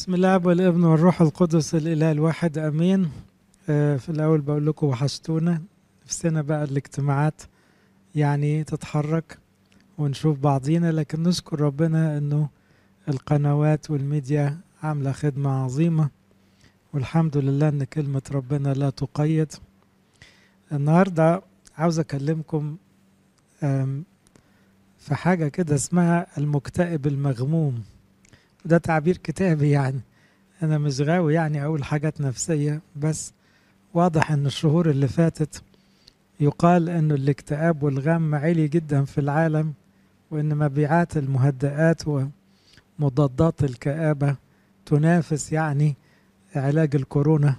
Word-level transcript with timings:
بسم 0.00 0.14
الله 0.14 0.46
والابن 0.46 0.84
والروح 0.84 1.20
القدس 1.20 1.74
الإله 1.74 2.12
الواحد 2.12 2.58
آمين. 2.58 3.10
آه، 3.68 3.96
في 3.96 4.08
الأول 4.08 4.40
بقول 4.40 4.66
لكم 4.66 4.86
وحشتونا. 4.86 5.62
نفسنا 6.04 6.42
بقى 6.42 6.64
الاجتماعات 6.64 7.42
يعني 8.14 8.64
تتحرك 8.64 9.38
ونشوف 9.98 10.38
بعضينا 10.38 10.92
لكن 10.92 11.22
نشكر 11.22 11.60
ربنا 11.60 12.18
إنه 12.18 12.48
القنوات 13.08 13.90
والميديا 13.90 14.58
عاملة 14.82 15.12
خدمة 15.12 15.50
عظيمة. 15.50 16.10
والحمد 16.94 17.36
لله 17.36 17.68
إن 17.68 17.84
كلمة 17.84 18.22
ربنا 18.32 18.74
لا 18.74 18.90
تقيد. 18.90 19.52
النهارده 20.72 21.42
عاوز 21.78 21.98
أكلمكم 21.98 22.76
في 24.98 25.14
حاجة 25.14 25.48
كده 25.48 25.74
اسمها 25.74 26.26
المكتئب 26.38 27.06
المغموم. 27.06 27.82
ده 28.64 28.78
تعبير 28.78 29.16
كتابي 29.16 29.70
يعني 29.70 30.00
أنا 30.62 30.78
مش 30.78 31.00
غاوي 31.00 31.34
يعني 31.34 31.64
أقول 31.64 31.84
حاجات 31.84 32.20
نفسية 32.20 32.80
بس 32.96 33.32
واضح 33.94 34.32
إن 34.32 34.46
الشهور 34.46 34.90
اللي 34.90 35.08
فاتت 35.08 35.62
يقال 36.40 36.88
انه 36.88 37.14
الاكتئاب 37.14 37.82
والغم 37.82 38.34
عالي 38.34 38.68
جدا 38.68 39.04
في 39.04 39.18
العالم 39.18 39.72
وإن 40.30 40.56
مبيعات 40.56 41.16
المهدئات 41.16 42.02
ومضادات 42.98 43.64
الكآبة 43.64 44.36
تنافس 44.86 45.52
يعني 45.52 45.96
علاج 46.54 46.96
الكورونا 46.96 47.56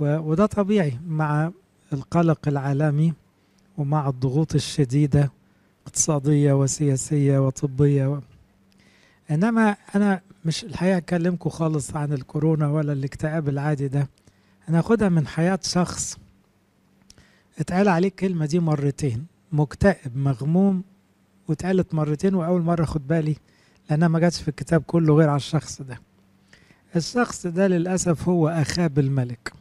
وده 0.00 0.46
طبيعي 0.46 0.98
مع 1.06 1.50
القلق 1.92 2.48
العالمي 2.48 3.12
ومع 3.78 4.08
الضغوط 4.08 4.54
الشديدة 4.54 5.30
اقتصادية 5.86 6.52
وسياسية 6.52 7.46
وطبية. 7.46 8.20
إنما 9.30 9.76
أنا 9.94 10.20
مش 10.44 10.64
الحقيقة 10.64 10.96
أكلمكم 10.96 11.50
خالص 11.50 11.96
عن 11.96 12.12
الكورونا 12.12 12.68
ولا 12.68 12.92
الاكتئاب 12.92 13.48
العادي 13.48 13.88
ده. 13.88 14.08
أنا 14.68 14.78
هاخدها 14.78 15.08
من 15.08 15.26
حياة 15.26 15.58
شخص. 15.62 16.18
اتقال 17.58 17.88
عليه 17.88 18.08
الكلمة 18.08 18.46
دي 18.46 18.58
مرتين 18.60 19.26
مكتئب 19.52 20.16
مغموم 20.16 20.82
واتقالت 21.48 21.94
مرتين 21.94 22.34
وأول 22.34 22.62
مرة 22.62 22.84
خد 22.84 23.08
بالي 23.08 23.36
لأنها 23.90 24.08
ما 24.08 24.18
جاتش 24.18 24.42
في 24.42 24.48
الكتاب 24.48 24.82
كله 24.82 25.14
غير 25.14 25.28
على 25.28 25.36
الشخص 25.36 25.82
ده. 25.82 26.00
الشخص 26.96 27.46
ده 27.46 27.66
للأسف 27.68 28.28
هو 28.28 28.48
اخاب 28.48 28.98
الملك 28.98 29.52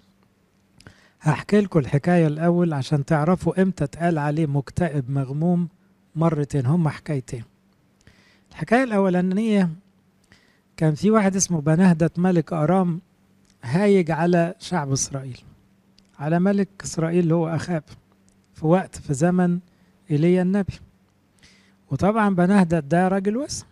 هحكي 1.22 1.62
لكم 1.62 1.80
الحكاية 1.80 2.28
الأول 2.28 2.74
عشان 2.74 3.06
تعرفوا 3.06 3.62
إمتى 3.62 3.84
اتقال 3.84 4.18
عليه 4.18 4.46
مكتئب 4.46 5.10
مغموم 5.12 5.68
مرتين 6.16 6.66
هما 6.66 6.90
حكايتين. 6.90 7.44
الحكاية 8.52 8.84
الأولانية 8.84 9.70
كان 10.78 10.96
في 10.96 11.12
واحد 11.12 11.36
اسمه 11.36 11.62
بنهدة 11.62 12.12
ملك 12.18 12.54
أرام 12.54 13.02
هايج 13.64 14.12
على 14.12 14.56
شعب 14.60 14.92
إسرائيل 14.92 15.42
على 16.20 16.40
ملك 16.40 16.68
إسرائيل 16.84 17.20
اللي 17.20 17.36
هو 17.36 17.48
أخاب 17.48 17.84
في 18.54 18.66
وقت 18.68 18.96
في 18.96 19.14
زمن 19.14 19.60
إيليا 20.12 20.42
النبي. 20.42 20.74
وطبعا 21.92 22.36
بنهدة 22.36 22.80
ده 22.80 23.08
راجل 23.08 23.38
وثن 23.38 23.66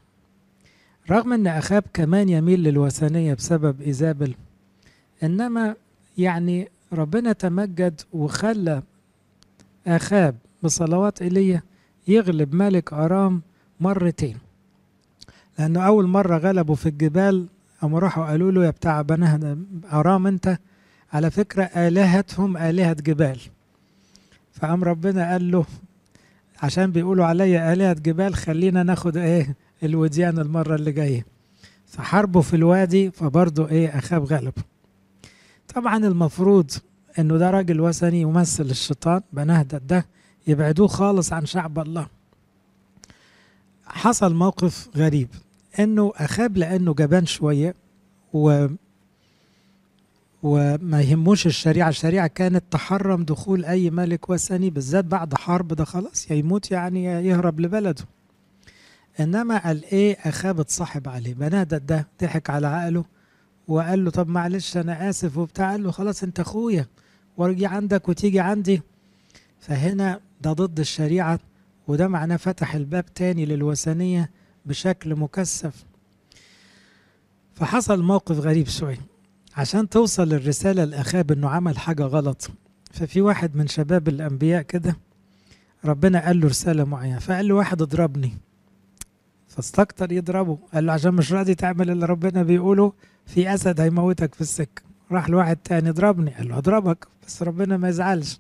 رغم 1.12 1.34
إن 1.34 1.48
أخاب 1.48 1.84
كمان 1.94 2.30
يميل 2.30 2.64
للوثنية 2.64 3.34
بسبب 3.34 3.82
إيزابل 3.82 4.34
إنما 5.24 5.76
يعني 6.18 6.70
ربنا 6.94 7.32
تمجد 7.34 8.02
وخلى 8.14 8.84
أخاب 9.88 10.36
بصلوات 10.64 11.22
إيليا 11.22 11.62
يغلب 12.08 12.56
ملك 12.56 12.94
أرام 12.94 13.42
مرتين. 13.80 14.38
لأنه 15.60 15.80
أول 15.82 16.08
مرة 16.08 16.38
غلبوا 16.38 16.76
في 16.76 16.90
الجبال 16.90 17.48
قاموا 17.82 18.00
راحوا 18.00 18.26
قالوا 18.26 18.52
له 18.52 18.66
يا 18.66 18.70
بتاع 18.70 19.02
بنهد 19.02 19.66
أرام 19.94 20.28
أنت؟ 20.28 20.58
على 21.14 21.32
فكرة 21.32 21.64
آلهتهم 21.64 22.58
آلهة 22.58 22.94
جبال. 22.94 23.40
فقام 24.54 24.84
ربنا 24.84 25.32
قال 25.32 25.52
له 25.52 25.66
عشان 26.64 26.92
بيقولوا 26.92 27.26
عليا 27.26 27.74
آلهة 27.74 27.94
جبال 27.94 28.36
خلينا 28.36 28.84
ناخد 28.84 29.18
إيه؟ 29.18 29.56
الوديان 29.84 30.40
المرة 30.40 30.76
اللي 30.76 30.92
جاية. 30.92 31.26
فحاربوا 31.88 32.42
في 32.42 32.56
الوادي 32.56 33.12
فبرضه 33.12 33.68
إيه؟ 33.70 33.98
أخاب 33.98 34.24
غلب. 34.24 34.54
طبعا 35.76 35.98
المفروض 35.98 36.72
إنه 37.20 37.38
ده 37.38 37.52
راجل 37.52 37.82
وثني 37.82 38.22
يمثل 38.22 38.64
الشيطان 38.66 39.22
بنهدد 39.34 39.88
ده 39.88 40.06
يبعدوه 40.48 40.88
خالص 40.88 41.34
عن 41.34 41.46
شعب 41.46 41.80
الله. 41.80 42.08
حصل 43.86 44.36
موقف 44.36 44.90
غريب. 44.98 45.28
انه 45.80 46.12
أخاب 46.16 46.58
لأنه 46.58 46.94
جبان 46.94 47.26
شوية 47.26 47.76
و 48.34 48.68
وما 50.44 51.02
يهموش 51.02 51.46
الشريعة. 51.48 51.90
الشريعة 51.90 52.28
كانت 52.28 52.64
تحرم 52.72 53.24
دخول 53.24 53.66
أي 53.66 53.90
ملك 53.90 54.30
وثني 54.30 54.70
بالذات 54.70 55.06
بعد 55.06 55.34
حرب 55.34 55.68
ده 55.74 55.86
خلاص 55.86 56.32
يا 56.32 56.36
يموت 56.36 56.72
يعني 56.72 57.04
يهرب 57.04 57.60
لبلده. 57.60 58.04
إنما 59.20 59.58
قال 59.58 59.86
إيه 59.86 60.18
أخاب 60.24 60.60
اتصاحب 60.60 61.10
عليه. 61.10 61.34
بنادت 61.34 61.82
ده 61.82 62.08
ضحك 62.22 62.50
على 62.50 62.68
عقله 62.68 63.06
وقال 63.68 64.06
له 64.06 64.12
طب 64.12 64.28
معلش 64.28 64.78
أنا 64.78 65.10
آسف 65.10 65.38
وبتاع. 65.38 65.72
قال 65.72 65.84
له 65.84 65.92
خلاص 65.92 66.24
أنت 66.24 66.40
أخويا 66.40 66.86
وارجي 67.38 67.66
عندك 67.66 68.10
وتيجي 68.10 68.40
عندي. 68.40 68.82
فهنا 69.60 70.20
ده 70.42 70.54
ضد 70.54 70.80
الشريعة 70.80 71.40
وده 71.88 72.08
معناه 72.08 72.38
فتح 72.38 72.76
الباب 72.76 73.14
تاني 73.14 73.46
للوثنية. 73.46 74.30
بشكل 74.68 75.16
مكثف. 75.16 75.86
فحصل 77.56 78.04
موقف 78.04 78.40
غريب 78.40 78.68
شوي. 78.68 78.98
عشان 79.58 79.90
توصل 79.90 80.34
الرسالة 80.34 80.84
لأخاب 80.84 81.32
إنه 81.32 81.50
عمل 81.50 81.78
حاجة 81.78 82.04
غلط 82.04 82.50
ففي 82.92 83.22
واحد 83.22 83.56
من 83.56 83.68
شباب 83.68 84.08
الأنبياء 84.08 84.62
كده 84.62 84.98
ربنا 85.86 86.26
قال 86.26 86.40
له 86.40 86.48
رسالة 86.48 86.84
معينة 86.84 87.20
فقال 87.20 87.48
له 87.48 87.56
واحد 87.56 87.82
اضربني. 87.82 88.38
فاستكتر 89.48 90.12
يضربه 90.12 90.58
قال 90.74 90.86
له 90.86 90.94
عشان 90.94 91.14
مش 91.14 91.34
راضي 91.34 91.56
تعمل 91.56 91.90
اللي 91.92 92.06
ربنا 92.06 92.44
بيقوله 92.44 92.94
في 93.26 93.54
أسد 93.54 93.82
هيموتك 93.82 94.36
في 94.36 94.42
السكة. 94.42 94.82
راح 95.12 95.30
لواحد 95.30 95.58
تاني 95.58 95.90
اضربني 95.90 96.32
قال 96.32 96.48
له 96.50 96.58
اضربك 96.58 97.08
بس 97.28 97.44
ربنا 97.44 97.78
ما 97.78 97.90
يزعلش. 97.90 98.40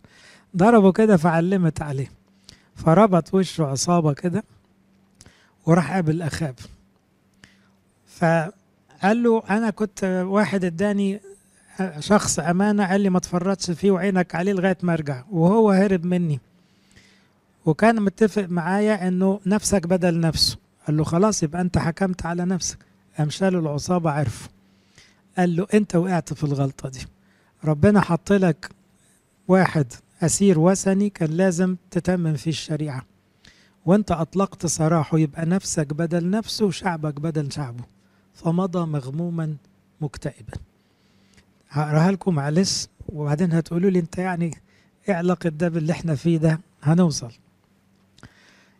ضربه 0.57 0.91
كده 0.91 1.17
فعلمت 1.17 1.81
عليه. 1.81 2.11
فربط 2.75 3.33
وشه 3.33 3.65
عصابة 3.65 4.13
كده. 4.13 4.43
وراح 5.67 5.93
قابل 5.93 6.21
أخاب. 6.21 6.55
فقال 8.07 9.23
له 9.23 9.43
أنا 9.49 9.69
كنت 9.69 10.23
واحد 10.27 10.65
اداني 10.65 11.19
شخص 11.99 12.39
أمانة 12.39 12.87
قال 12.87 13.01
لي 13.01 13.09
ما 13.09 13.19
تفرطش 13.19 13.71
فيه 13.71 13.91
وعينك 13.91 14.35
عليه 14.35 14.53
لغاية 14.53 14.77
ما 14.83 14.93
أرجع. 14.93 15.23
وهو 15.31 15.71
هرب 15.71 16.05
مني. 16.05 16.39
وكان 17.65 18.01
متفق 18.01 18.45
معايا 18.49 19.07
إنه 19.07 19.39
نفسك 19.45 19.87
بدل 19.87 20.19
نفسه. 20.19 20.57
قال 20.87 20.97
له 20.97 21.03
خلاص 21.03 21.43
يبقى 21.43 21.61
أنت 21.61 21.77
حكمت 21.77 22.25
على 22.25 22.45
نفسك. 22.45 22.77
قام 23.17 23.29
شالوا 23.29 23.61
العصابة 23.61 24.11
عرفوا 24.11 24.49
قال 25.37 25.55
له 25.55 25.67
أنت 25.73 25.95
وقعت 25.95 26.33
في 26.33 26.43
الغلطة 26.43 26.89
دي. 26.89 27.05
ربنا 27.65 28.01
حط 28.01 28.31
لك 28.31 28.69
واحد 29.47 29.93
أسير 30.21 30.59
وثني 30.59 31.09
كان 31.09 31.29
لازم 31.29 31.75
تتمم 31.91 32.33
فيه 32.33 32.51
الشريعة. 32.51 33.05
وانت 33.87 34.11
أطلقت 34.11 34.65
سراحه 34.65 35.19
يبقى 35.19 35.45
نفسك 35.45 35.93
بدل 35.93 36.29
نفسه 36.29 36.65
وشعبك 36.65 37.19
بدل 37.21 37.51
شعبه. 37.51 37.83
فمضى 38.33 38.85
مغموما 38.85 39.55
مكتئبا. 40.01 40.53
هقراها 41.69 42.11
لكم 42.11 42.35
معلش 42.35 42.87
وبعدين 43.09 43.53
هتقولوا 43.53 43.89
لي 43.89 43.99
انت 43.99 44.17
يعني 44.17 44.51
إيه 45.09 45.15
علاقة 45.15 45.49
ده 45.49 45.69
باللي 45.69 45.91
إحنا 45.93 46.15
فيه 46.15 46.37
ده؟ 46.37 46.59
هنوصل. 46.83 47.31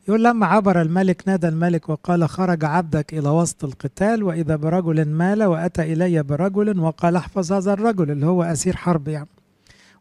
يقول 0.08 0.24
لما 0.24 0.46
عبر 0.46 0.82
الملك 0.82 1.24
نادى 1.28 1.48
الملك 1.48 1.90
وقال 1.90 2.30
خرج 2.30 2.66
عبدك 2.66 3.14
إلى 3.14 3.30
وسط 3.30 3.64
القتال 3.64 4.24
وإذا 4.24 4.56
برجل 4.56 5.06
مال 5.06 5.44
وأتى 5.44 5.94
إلي 5.94 6.24
برجل 6.24 6.80
وقال 6.80 7.16
احفظ 7.16 7.54
هذا 7.54 7.74
الرجل 7.74 8.12
اللي 8.12 8.26
هو 8.26 8.44
أسير 8.44 8.76
حرب 8.76 9.08
يعني. 9.08 9.28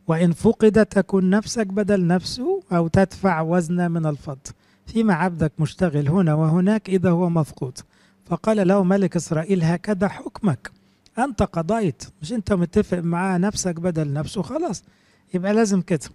وإن 0.06 0.32
فقد 0.32 0.86
تكن 0.86 1.30
نفسك 1.30 1.66
بدل 1.66 2.06
نفسه 2.06 2.62
أو 2.72 2.88
تدفع 2.88 3.40
وزنا 3.40 3.88
من 3.88 4.06
الفضة 4.06 4.50
فيما 4.86 5.14
عبدك 5.14 5.52
مشتغل 5.58 6.08
هنا 6.08 6.34
وهناك 6.34 6.88
إذا 6.88 7.10
هو 7.10 7.30
مفقود. 7.30 7.78
فقال 8.26 8.68
له 8.68 8.84
ملك 8.84 9.16
إسرائيل 9.16 9.64
هكذا 9.64 10.08
حكمك. 10.08 10.70
أنت 11.18 11.42
قضيت. 11.42 12.04
مش 12.22 12.32
أنت 12.32 12.52
متفق 12.52 12.98
معاه 12.98 13.38
نفسك 13.38 13.80
بدل 13.80 14.12
نفسه؟ 14.12 14.42
خلاص. 14.42 14.84
يبقى 15.34 15.54
لازم 15.54 15.80
كده 15.80 16.08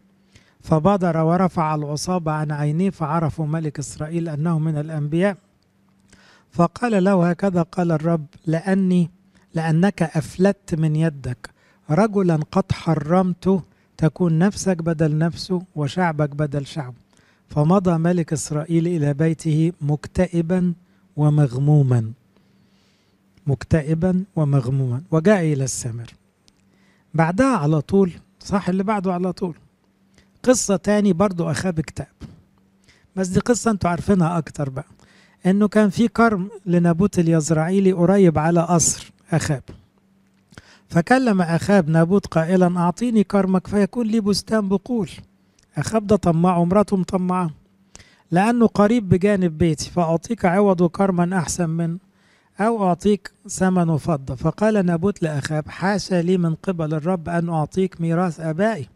فبادر 0.62 1.18
ورفع 1.18 1.76
العصابة 1.76 2.32
عن 2.32 2.52
عينيه 2.52 2.90
فعرفوا 2.90 3.46
ملك 3.46 3.80
إسرائيل 3.80 4.30
أنه 4.30 4.60
من 4.60 4.78
الأنبياء. 4.78 5.38
فقال 6.52 7.04
له 7.04 7.30
هكذا 7.30 7.62
قال 7.62 7.92
الرب 7.92 8.26
لأني 8.46 9.10
لأنك 9.54 10.04
أفلت 10.04 10.76
من 10.76 10.96
يدك. 10.96 11.50
رجلا 11.90 12.40
قد 12.52 12.72
حرمته 12.72 13.62
تكون 13.98 14.40
نفسك 14.40 14.78
بدل 14.78 15.18
نفسه 15.18 15.62
وشعبك 15.76 16.30
بدل 16.30 16.66
شعبه. 16.66 17.01
فمضى 17.56 17.98
ملك 17.98 18.34
إسرائيل 18.34 18.88
إلى 18.88 19.14
بيته 19.14 19.72
مكتئبا 19.82 20.74
ومغموما. 21.16 22.12
مكتئبا 23.48 24.24
ومغموما. 24.36 25.02
وجاء 25.12 25.42
إلى 25.54 25.64
السامر 25.64 26.14
بعدها 27.14 27.58
على 27.58 27.82
طول 27.82 28.12
صح 28.40 28.70
اللي 28.70 28.84
بعده 28.84 29.14
على 29.14 29.34
طول. 29.34 29.56
قصة 30.44 30.76
تاني 30.76 31.14
برضو 31.14 31.52
أخاب 31.52 31.80
اكتئب 31.80 32.08
بس 33.16 33.28
دي 33.28 33.40
قصة 33.40 33.72
أنتوا 33.72 33.90
عارفينها 33.90 34.38
أكتر 34.38 34.70
بقى. 34.70 34.86
إنه 35.46 35.68
كان 35.68 35.90
في 35.90 36.08
كرم 36.08 36.50
لنابوت 36.66 37.20
اليزرعيلي 37.20 37.92
قريب 37.92 38.40
على 38.40 38.62
قصر 38.62 39.12
أخاب. 39.32 39.64
فكلم 40.90 41.42
أخاب 41.42 41.90
نابوت 41.90 42.26
قائلا 42.28 42.80
أعطيني 42.80 43.24
كرمك 43.24 43.68
فيكون 43.68 44.08
لي 44.08 44.20
بستان 44.20 44.70
بقول. 44.70 45.10
أخاب 45.78 46.08
ده 46.08 46.16
طماع 46.16 46.58
ومراته 46.58 46.98
مطمعة. 46.98 47.52
لأنه 48.32 48.68
قريب 48.68 49.10
بجانب 49.10 49.58
بيتي 49.58 49.90
فأعطيك 49.90 50.46
عوض 50.46 50.84
كرما 50.84 51.38
أحسن 51.38 51.70
منه 51.70 51.98
أو 52.60 52.84
أعطيك 52.84 53.32
ثمن 53.50 53.90
وفضة 53.90 54.36
فقال 54.36 54.86
نابوت 54.86 55.24
لأخاب 55.24 55.70
حاشا 55.70 56.22
لي 56.22 56.38
من 56.38 56.56
قبل 56.56 56.94
الرب 56.94 57.30
أن 57.30 57.50
أعطيك 57.50 58.02
ميراث 58.02 58.40
آبائي. 58.40 58.88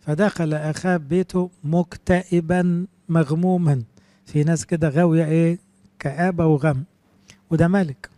فدخل 0.00 0.54
أخاب 0.54 1.08
بيته 1.08 1.50
مكتئبا 1.64 2.86
مغموما. 3.08 3.82
في 4.26 4.44
ناس 4.44 4.66
كده 4.66 4.88
غاوية 4.88 5.24
إيه؟ 5.24 5.58
كآبة 5.98 6.46
وغم. 6.46 6.84
وده 7.50 7.68
ملك. 7.68 8.10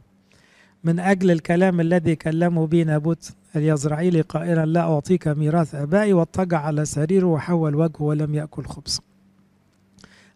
من 0.85 1.01
أجل 1.01 1.31
الكلام 1.31 1.81
الذي 1.81 2.17
كلمه 2.17 2.67
به 2.67 2.83
نابوت 2.83 3.33
اليزرعيلي 3.57 4.21
قائلا 4.21 4.67
لا 4.67 4.81
أعطيك 4.81 5.29
ميراث 5.29 5.75
آبائي 5.75 6.13
واضطجع 6.13 6.61
على 6.61 6.85
سريره 6.85 7.27
وحول 7.27 7.75
وجهه 7.75 8.03
ولم 8.03 8.35
يأكل 8.35 8.65
خبز. 8.65 9.01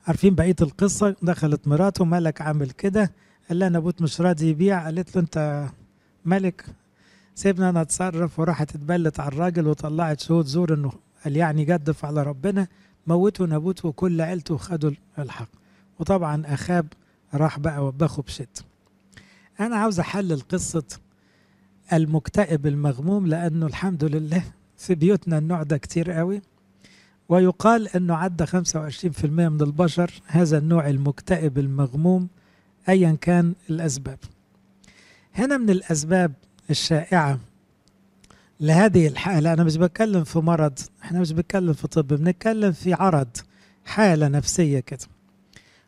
عارفين 0.07 0.35
بقية 0.35 0.57
القصة؟ 0.61 1.17
دخلت 1.23 1.69
مراته 1.69 2.05
ملك 2.05 2.41
عامل 2.41 2.71
كده 2.71 3.13
قال 3.49 3.59
لها 3.59 3.69
نابوت 3.69 4.03
مش 4.03 4.21
راضي 4.21 4.49
يبيع؟ 4.51 4.85
قالت 4.85 5.17
له 5.17 5.23
أنت 5.23 5.67
ملك؟ 6.25 6.65
سيبنا 7.35 7.69
أنا 7.71 7.83
أتصرف 7.83 8.39
وراحت 8.39 8.75
اتبلت 8.75 9.21
على 9.21 9.29
الراجل 9.29 9.67
وطلعت 9.67 10.21
شهود 10.21 10.47
زور 10.47 10.75
إنه 10.75 10.93
قال 11.25 11.37
يعني 11.37 11.65
جدف 11.65 12.05
على 12.05 12.23
ربنا. 12.23 12.67
موتوا 13.07 13.47
نابوت 13.47 13.85
وكل 13.85 14.21
عيلته 14.21 14.55
وخدوا 14.55 14.91
الحق. 15.19 15.49
وطبعا 16.01 16.43
أخاب 16.47 16.87
راح 17.35 17.59
بقى 17.59 17.87
وبخه 17.87 18.23
بشد 18.23 18.49
أنا 19.61 19.77
عاوز 19.77 20.01
أحلل 20.01 20.41
قصة 20.41 20.85
المكتئب 21.93 22.67
المغموم 22.67 23.27
لأنه 23.27 23.67
الحمد 23.67 24.05
لله 24.05 24.43
في 24.77 24.95
بيوتنا 24.95 25.39
النوع 25.39 25.63
ده 25.63 25.77
كتير 25.77 26.11
قوي. 26.13 26.43
ويقال 27.29 27.89
أنه 27.89 28.15
عدى 28.15 28.47
25% 28.47 29.25
من 29.25 29.61
البشر 29.61 30.11
هذا 30.27 30.59
النوع 30.59 30.89
المكتئب 30.89 31.59
المغموم 31.59 32.29
أيا 32.89 33.17
كان 33.21 33.55
الأسباب. 33.71 34.19
هنا 35.35 35.57
من 35.57 35.71
الأسباب 35.71 36.33
الشائعة 36.71 37.39
لهذه 38.61 39.07
الحالة. 39.07 39.53
أنا 39.53 39.65
مش 39.65 39.77
بتكلم 39.77 40.25
في 40.25 40.39
مرض 40.39 40.79
إحنا 41.03 41.21
مش 41.21 41.33
بنتكلم 41.33 41.73
في 41.73 41.89
طب 41.89 42.07
بنتكلم 42.07 42.73
في 42.73 42.93
عرض 42.95 43.29
حالة 43.85 44.29
نفسية 44.29 44.81
كده. 44.81 45.07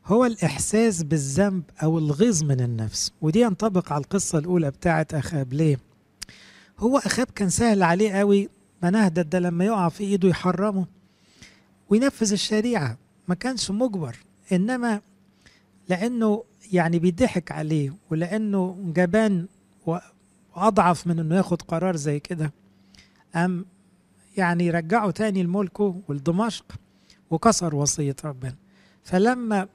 هو 0.06 0.24
الإحساس 0.24 1.02
بالذنب 1.02 1.62
أو 1.82 1.98
الغيظ 1.98 2.42
من 2.44 2.60
النفس. 2.60 3.12
ودي 3.20 3.40
ينطبق 3.40 3.92
على 3.92 4.02
القصة 4.04 4.38
الأولى 4.38 4.70
بتاعة 4.70 5.06
أخاب 5.14 5.52
ليه؟ 5.52 5.87
هو 6.78 6.98
أخاب 6.98 7.26
كان 7.34 7.50
سهل 7.50 7.82
عليه 7.82 8.12
قوي 8.12 8.48
منهدد 8.82 9.30
ده 9.30 9.38
لما 9.38 9.64
يقع 9.64 9.88
في 9.88 10.04
إيده 10.04 10.28
يحرمه 10.28 10.86
وينفذ 11.88 12.32
الشريعة 12.32 12.96
ما 13.28 13.34
كانش 13.34 13.70
مجبر. 13.70 14.16
إنما 14.52 15.00
لأنه 15.88 16.44
يعني 16.72 16.98
بيضحك 16.98 17.52
عليه 17.52 17.92
ولأنه 18.10 18.76
جبان 18.94 19.46
وأضعف 20.56 21.06
من 21.06 21.18
إنه 21.18 21.36
ياخد 21.36 21.62
قرار 21.62 21.96
زي 21.96 22.20
كده. 22.20 22.52
أم 23.36 23.64
يعني 24.36 24.70
رجعه 24.70 25.10
تاني 25.10 25.42
لملكه 25.42 26.00
ولدمشق 26.08 26.64
وكسر 27.30 27.74
وصية 27.74 28.16
ربنا. 28.24 28.54
فلما 29.04 29.68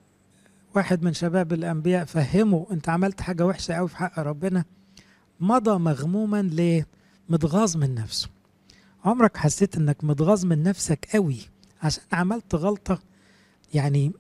واحد 0.76 1.04
من 1.04 1.14
شباب 1.14 1.54
الأنبياء 1.54 2.06
فهمه 2.06 2.68
أنت 2.72 2.90
عملت 2.90 3.22
حاجة 3.22 3.46
وحشة 3.46 3.74
أوي 3.74 3.88
في 3.88 3.98
حق 3.98 4.20
ربنا 4.20 4.66
مضى 5.44 5.78
مغموما 5.80 6.42
ليه؟ 6.42 6.88
متغاظ 7.30 7.78
من 7.78 7.96
نفسه. 7.96 8.30
عمرك 9.06 9.38
حسيت 9.38 9.78
إنك 9.78 10.04
متغاظ 10.04 10.46
من 10.46 10.64
نفسك 10.64 11.08
قوي 11.14 11.38
عشان 11.82 12.04
عملت 12.12 12.56
غلطة 12.56 13.00
يعني 13.74 14.12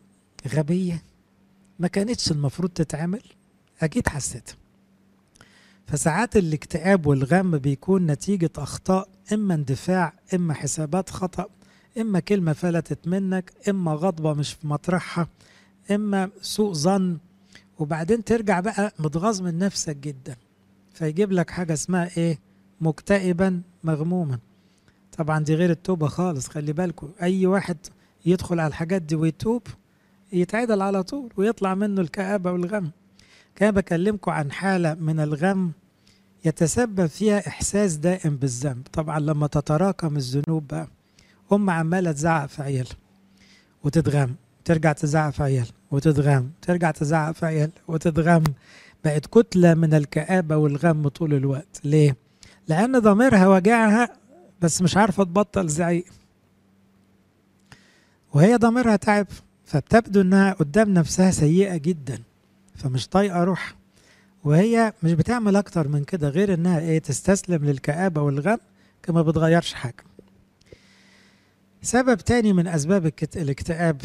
غبية 0.48 1.04
ما 1.80 1.88
كانتش 1.88 2.31
المفروض 2.31 2.70
تتعمل؟ 2.72 3.22
أكيد 3.81 4.08
حسيتها 4.08 4.56
فساعات 5.88 6.38
الاكتئاب 6.38 7.06
والغم 7.08 7.58
بيكون 7.58 8.06
نتيجة 8.06 8.52
أخطاء 8.58 9.10
إما 9.34 9.54
اندفاع 9.54 10.14
إما 10.34 10.54
حسابات 10.54 11.10
خطأ 11.10 11.46
إما 11.98 12.19
كلمة 12.19 12.54
فلتت 12.54 13.08
منك 13.08 13.54
إما 13.69 13.94
غضبة 13.94 14.34
مش 14.34 14.54
في 14.54 14.68
مطرحها 14.68 15.28
إما 15.92 16.30
سوء 16.42 16.74
ظن. 16.74 17.18
وبعدين 17.80 18.24
ترجع 18.24 18.60
بقى 18.60 18.94
متغاظ 19.00 19.42
من 19.42 19.58
نفسك 19.58 19.98
جدا. 19.98 20.36
فيجيب 20.94 21.31
لك 21.31 21.50
حاجة 21.50 21.74
اسمها 21.74 22.10
إيه؟ 22.18 22.40
مكتئبا 22.81 23.62
مغموما. 23.84 24.40
طبعا 25.18 25.40
دي 25.40 25.56
غير 25.56 25.69
التوبة 25.69 26.07
خالص 26.07 26.48
خلي 26.48 26.74
بالكم 26.74 27.10
أي 27.22 27.45
واحد 27.45 27.78
يدخل 28.25 28.60
على 28.60 28.68
الحاجات 28.68 29.01
دي 29.01 29.16
ويتوب 29.16 29.62
يتعدل 30.34 30.81
على 30.81 31.04
طول 31.04 31.31
ويطلع 31.38 31.75
منه 31.75 32.01
الكآبة 32.01 32.51
والغم. 32.51 32.92
كان 33.56 33.72
بكلمكم 33.72 34.31
عن 34.31 34.51
حالة 34.51 34.94
من 34.94 35.19
الغم 35.19 35.72
يتسبب 36.45 37.06
فيها 37.06 37.48
إحساس 37.48 37.95
دائم 37.95 38.36
بالذنب. 38.36 38.88
طبعا 38.94 39.19
لما 39.19 39.48
تتراكم 39.48 40.18
الذنوب 40.18 40.68
بقى 40.68 40.88
أم 41.54 41.69
عمالة 41.69 42.12
تزعق 42.12 42.45
في 42.45 42.63
عيالها 42.63 42.95
وتتغم 43.84 44.36
ترجع 44.66 44.92
تزعق 44.92 45.30
في 45.30 45.44
عيال 45.44 45.68
وتتغم 45.92 46.51
ترجع 46.62 46.92
تزعق 46.92 47.31
في 47.31 47.45
عيال 47.45 47.72
وتتغم. 47.88 48.44
بقت 49.04 49.26
كتلة 49.26 49.74
من 49.74 49.94
الكآبة 49.94 50.58
والغم 50.58 51.08
طول 51.08 51.34
الوقت. 51.34 51.82
ليه؟ 51.84 52.16
لأن 52.68 53.00
ضميرها 53.00 53.48
وجعها 53.48 54.10
بس 54.62 54.82
مش 54.82 54.98
عارفة 54.98 55.24
تبطل 55.24 55.68
زعيق. 55.68 56.06
وهي 58.34 58.56
ضميرها 58.56 58.96
تعب 58.96 59.28
فبتبدو 59.66 60.22
إنها 60.22 60.54
قدام 60.54 60.94
نفسها 60.94 61.32
سيئة 61.32 61.78
جدا 61.78 62.20
فمش 62.76 63.08
طايقة 63.08 63.44
روح 63.44 63.76
وهي 64.44 64.94
مش 65.04 65.14
بتعمل 65.14 65.56
أكتر 65.56 65.88
من 65.88 66.04
كده 66.04 66.30
غير 66.30 66.54
إنها 66.54 66.80
إيه 66.80 67.00
تستسلم 67.00 67.66
للكآبة 67.66 68.22
والغم 68.22 68.57
كما 69.04 69.22
بتغيرش 69.22 69.74
حاجة. 69.74 70.04
سبب 71.81 72.18
تاني 72.18 72.54
من 72.54 72.68
أسباب 72.68 73.12
الاكتئاب 73.36 74.02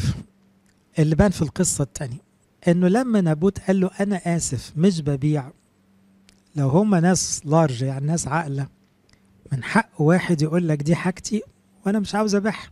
اللي 0.99 1.15
بان 1.15 1.31
في 1.31 1.41
القصة 1.41 1.81
التانية. 1.83 2.28
إنه 2.67 2.87
لما 2.87 3.21
نابوت 3.21 3.59
قال 3.59 3.79
له 3.79 3.91
أنا 3.99 4.35
آسف 4.35 4.73
مش 4.77 5.01
ببيع. 5.01 5.51
لو 6.55 6.69
هما 6.69 6.99
ناس 6.99 7.41
لارج 7.45 7.81
يعني 7.81 8.05
ناس 8.05 8.27
عاقلة 8.27 8.67
من 9.51 9.63
حق 9.63 9.89
واحد 10.01 10.41
يقول 10.41 10.67
لك 10.67 10.81
دي 10.83 10.95
حاجتي 10.95 11.41
وأنا 11.85 11.99
مش 11.99 12.15
عاوز 12.15 12.35
أبيعها. 12.35 12.69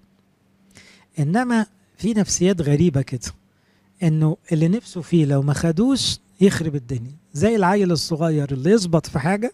إنما 1.20 1.66
في 1.98 2.14
نفسيات 2.14 2.62
غريبة 2.62 3.02
كده 3.02 3.32
إنه 4.04 4.38
اللي 4.52 4.68
نفسه 4.68 5.02
فيه 5.02 5.26
لو 5.26 5.42
ما 5.42 5.54
خدوش 5.54 6.20
يخرب 6.42 6.76
الدنيا. 6.76 7.16
زي 7.34 7.56
العيل 7.56 7.92
الصغير 7.92 8.52
اللي 8.52 8.72
يظبط 8.72 9.06
في 9.08 9.20
حاجة 9.20 9.52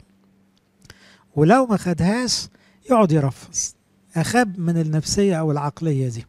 ولو 1.35 1.65
ما 1.65 1.77
خدهاش 1.77 2.47
يقعد 2.89 3.11
يرفص. 3.11 3.75
أخاب 4.15 4.59
من 4.59 4.77
النفسية 4.77 5.35
أو 5.39 5.51
العقلية 5.51 6.09
دي. 6.09 6.25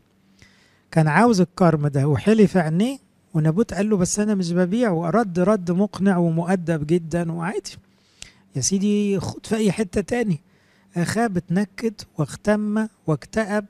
كان 0.90 1.08
عاوز 1.08 1.40
الكرم 1.40 1.86
ده 1.86 2.08
وحلف 2.08 2.56
عينيه 2.56 2.98
ونابوت 3.34 3.74
قال 3.74 3.90
له 3.90 3.96
بس 3.96 4.18
أنا 4.20 4.34
مش 4.34 4.52
ببيع 4.52 4.90
ورد 4.90 5.38
رد 5.38 5.70
مقنع 5.70 6.16
ومؤدب 6.16 6.86
جدا 6.86 7.32
وعادي. 7.32 7.76
يا 8.56 8.60
سيدي 8.60 9.20
خد 9.20 9.46
في 9.46 9.56
أي 9.56 9.72
حتة 9.72 10.00
تاني. 10.00 10.40
أخاب 10.96 11.36
اتنكد 11.36 11.94
واختم 12.18 12.88
واكتئب 13.06 13.64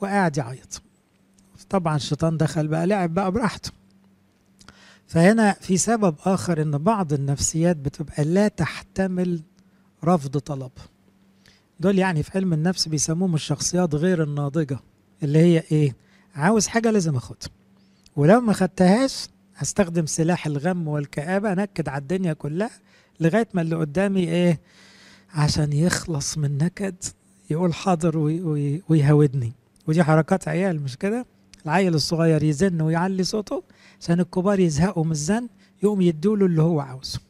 وقاعد 0.00 0.36
يعيط. 0.36 0.82
طبعا 1.70 1.96
الشيطان 1.96 2.36
دخل 2.36 2.68
بقى 2.68 2.86
لعب 2.86 3.14
بقى 3.14 3.32
براحته. 3.32 3.70
فهنا 5.06 5.52
في 5.52 5.76
سبب 5.76 6.14
آخر 6.24 6.62
إن 6.62 6.78
بعض 6.78 7.12
النفسيات 7.12 7.76
بتبقى 7.76 8.24
لا 8.24 8.48
تحتمل 8.48 9.42
رفض 10.04 10.38
طلب. 10.38 10.70
دول 11.80 11.98
يعني 11.98 12.22
في 12.22 12.30
علم 12.38 12.52
النفس 12.52 12.88
بيسموهم 12.88 13.34
الشخصيات 13.34 13.94
غير 13.94 14.22
الناضجة 14.22 14.78
اللي 15.22 15.38
هي 15.38 15.62
إيه؟ 15.72 15.96
عاوز 16.34 16.66
حاجة 16.66 16.90
لازم 16.90 17.16
أخدها. 17.16 17.48
ولو 18.16 18.40
ما 18.40 18.52
خدتهاش 18.52 19.28
هستخدم 19.56 20.06
سلاح 20.06 20.46
الغم 20.46 20.88
والكآبة 20.88 21.52
أنكد 21.52 21.88
على 21.88 22.02
الدنيا 22.02 22.32
كلها 22.32 22.70
لغاية 23.20 23.48
ما 23.54 23.62
اللي 23.62 23.76
قدامي 23.76 24.20
إيه 24.20 24.60
عشان 25.34 25.72
يخلص 25.72 26.38
من 26.38 26.58
نكد 26.58 26.94
يقول 27.50 27.74
حاضر 27.74 28.18
ويهودني. 28.88 29.52
ودي 29.86 30.04
حركات 30.04 30.48
عيال 30.48 30.82
مش 30.82 30.96
كده؟ 30.96 31.26
العيل 31.64 31.94
الصغير 31.94 32.42
يزن 32.42 32.80
ويعلي 32.80 33.24
صوته 33.24 33.62
عشان 34.00 34.20
الكبار 34.20 34.60
يزهقوا 34.60 35.04
من 35.04 35.10
الزن 35.10 35.48
يقوم 35.82 36.00
يدوله 36.00 36.46
اللي 36.46 36.62
هو 36.62 36.80
عاوزه. 36.80 37.20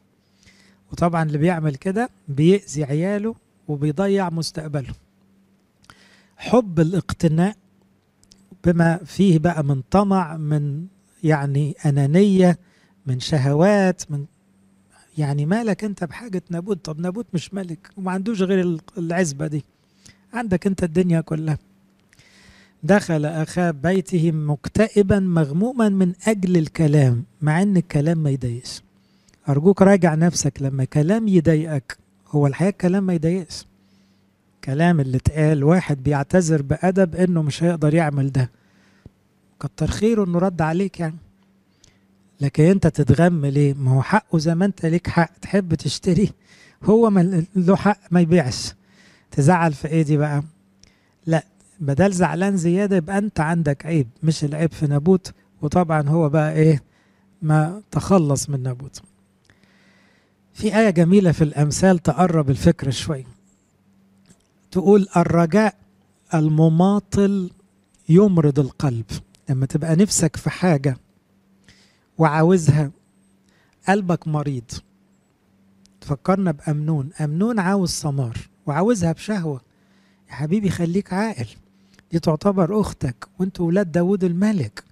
وطبعا 0.91 1.23
اللي 1.23 1.37
بيعمل 1.37 1.75
كده 1.75 2.09
بيأذي 2.27 2.83
عياله 2.83 3.35
وبيضيع 3.67 4.29
مستقبله. 4.29 4.93
حب 6.37 6.79
الاقتناء 6.79 7.55
بما 8.65 8.97
فيه 9.05 9.39
بقى 9.39 9.63
من 9.63 9.81
طمع 9.91 10.37
من 10.37 10.85
يعني 11.23 11.75
أنانية 11.85 12.59
من 13.05 13.19
شهوات 13.19 14.11
من 14.11 14.25
يعني 15.17 15.45
مالك 15.45 15.83
أنت 15.83 16.03
بحاجة 16.03 16.41
نابوت؟ 16.49 16.85
طب 16.85 16.99
نابوت 16.99 17.25
مش 17.33 17.53
ملك 17.53 17.89
وما 17.97 18.11
عندوش 18.11 18.41
غير 18.41 18.77
العزبة 18.97 19.47
دي. 19.47 19.65
عندك 20.33 20.67
أنت 20.67 20.83
الدنيا 20.83 21.21
كلها. 21.21 21.57
دخل 22.83 23.25
أخاه 23.25 23.71
بيته 23.71 24.31
مكتئبا 24.31 25.19
مغموما 25.19 25.89
من 25.89 26.13
أجل 26.27 26.57
الكلام 26.57 27.23
مع 27.41 27.61
أن 27.61 27.77
الكلام 27.77 28.17
ما 28.17 28.29
يضايقش. 28.29 28.81
أرجوك 29.49 29.81
راجع 29.81 30.15
نفسك 30.15 30.61
لما 30.61 30.83
كلام 30.83 31.27
يضايقك 31.27 31.97
هو 32.29 32.47
الحقيقة 32.47 32.69
الكلام 32.71 33.03
ما 33.03 33.13
يضايقش. 33.13 33.65
كلام 34.65 34.99
اللي 34.99 35.17
اتقال 35.17 35.63
واحد 35.63 36.03
بيعتذر 36.03 36.61
بأدب 36.61 37.15
إنه 37.15 37.41
مش 37.41 37.63
هيقدر 37.63 37.93
يعمل 37.93 38.31
ده. 38.31 38.51
كتر 39.59 39.87
خيره 39.87 40.25
إنه 40.25 40.39
رد 40.39 40.61
عليك 40.61 40.99
يعني. 40.99 41.15
لكن 42.41 42.63
أنت 42.63 42.87
تتغم 42.87 43.45
ليه؟ 43.45 43.73
ما 43.73 43.91
هو 43.91 44.01
حقه 44.01 44.37
زي 44.37 44.55
ما 44.55 44.65
أنت 44.65 44.85
ليك 44.85 45.07
حق 45.07 45.31
تحب 45.41 45.73
تشتري. 45.75 46.31
هو 46.83 47.09
ما 47.09 47.45
له 47.55 47.75
حق 47.75 47.99
ما 48.11 48.21
يبيعش. 48.21 48.73
تزعل 49.31 49.73
في 49.73 49.87
إيه 49.87 50.01
دي 50.01 50.17
بقى؟ 50.17 50.43
لا 51.25 51.43
بدل 51.79 52.11
زعلان 52.11 52.57
زيادة 52.57 52.95
يبقى 52.95 53.17
أنت 53.17 53.39
عندك 53.39 53.85
عيب 53.85 54.07
مش 54.23 54.43
العيب 54.43 54.71
في 54.71 54.87
نابوت. 54.87 55.31
وطبعا 55.61 56.09
هو 56.09 56.29
بقى 56.29 56.53
إيه؟ 56.53 56.83
ما 57.41 57.81
تخلص 57.91 58.49
من 58.49 58.63
نابوت. 58.63 59.01
في 60.53 60.77
آية 60.77 60.89
جميلة 60.89 61.31
في 61.31 61.43
الأمثال 61.43 61.99
تقرب 61.99 62.49
الفكرة 62.49 62.89
شوي. 62.89 63.25
تقول 64.75 65.07
الرجاء 65.17 65.75
المماطل 66.33 67.51
يمرض 68.09 68.59
القلب. 68.59 69.05
لما 69.49 69.65
تبقى 69.65 69.95
نفسك 69.95 70.35
في 70.35 70.49
حاجة 70.49 70.97
وعاوزها 72.17 72.91
قلبك 73.87 74.27
مريض 74.27 74.71
تفكرنا 76.01 76.51
بأمنون. 76.51 77.09
أمنون 77.21 77.59
عاوز 77.59 77.91
ثمار 77.91 78.37
وعاوزها 78.65 79.11
بشهوة. 79.11 79.61
يا 80.29 80.33
حبيبي 80.33 80.69
خليك 80.69 81.13
عاقل. 81.13 81.47
دي 82.11 82.19
تعتبر 82.19 82.81
أختك 82.81 83.27
وانتوا 83.39 83.67
ولاد 83.67 83.91
داود 83.91 84.23
الملك. 84.23 84.83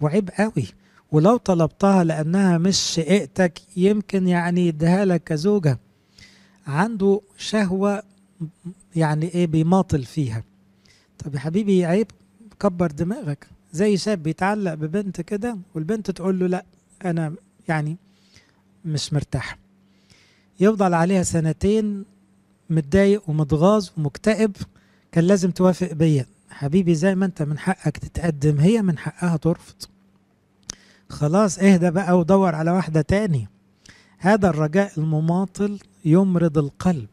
وعيب 0.00 0.30
قوي. 0.38 0.66
ولو 1.12 1.36
طلبتها 1.36 2.04
لأنها 2.04 2.58
مش 2.58 2.76
شقيقتك 2.76 3.60
يمكن 3.76 4.28
يعني 4.28 4.66
يديها 4.66 5.04
لك 5.04 5.24
كزوجة. 5.24 5.78
عنده 6.66 7.20
شهوة 7.38 8.02
يعني 8.96 9.26
إيه 9.26 9.46
بيماطل 9.46 10.04
فيها. 10.04 10.42
طب 11.18 11.34
يا 11.34 11.40
حبيبي 11.40 11.84
عيب 11.84 12.06
كبر 12.60 12.90
دماغك. 12.90 13.46
زي 13.72 13.96
شاب 13.96 14.22
بيتعلق 14.22 14.74
ببنت 14.74 15.20
كده 15.20 15.58
والبنت 15.74 16.10
تقول 16.10 16.38
له 16.38 16.46
لأ 16.46 16.64
أنا 17.04 17.34
يعني 17.68 17.96
مش 18.84 19.12
مرتاح 19.12 19.58
يفضل 20.60 20.94
عليها 20.94 21.22
سنتين 21.22 22.04
متضايق 22.70 23.30
ومتغاظ 23.30 23.88
ومكتئب 23.98 24.56
كان 25.12 25.24
لازم 25.24 25.50
توافق 25.50 25.92
بيا. 25.92 26.26
حبيبي 26.50 26.94
زي 26.94 27.14
ما 27.14 27.26
أنت 27.26 27.42
من 27.42 27.58
حقك 27.58 27.98
تتقدم 27.98 28.60
هي 28.60 28.82
من 28.82 28.98
حقها 28.98 29.36
ترفض. 29.36 29.74
خلاص 31.08 31.58
اهدى 31.58 31.90
بقى 31.90 32.18
ودور 32.18 32.54
على 32.54 32.70
واحدة 32.70 33.00
تاني. 33.00 33.48
هذا 34.18 34.48
الرجاء 34.48 34.92
المماطل 34.98 35.78
يمرض 36.04 36.58
القلب. 36.58 37.08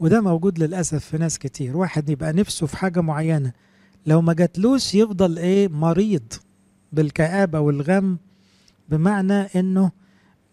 وده 0.00 0.20
موجود 0.20 0.58
للأسف 0.58 1.04
في 1.04 1.18
ناس 1.18 1.38
كتير. 1.38 1.76
واحد 1.76 2.08
يبقى 2.10 2.32
نفسه 2.32 2.66
في 2.66 2.76
حاجة 2.76 3.00
معينة 3.00 3.52
لو 4.06 4.20
ما 4.20 4.32
جاتلوش 4.32 4.94
يفضل 4.94 5.38
إيه 5.38 5.68
مريض 5.68 6.22
بالكآبة 6.92 7.60
والغم 7.60 8.18
بمعنى 8.88 9.34
إنه 9.34 9.90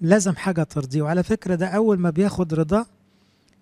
لازم 0.01 0.35
حاجة 0.35 0.63
ترضيه. 0.63 1.01
وعلى 1.01 1.23
فكرة 1.23 1.55
ده 1.55 1.67
أول 1.67 1.99
ما 1.99 2.09
بياخد 2.09 2.53
رضاه 2.53 2.85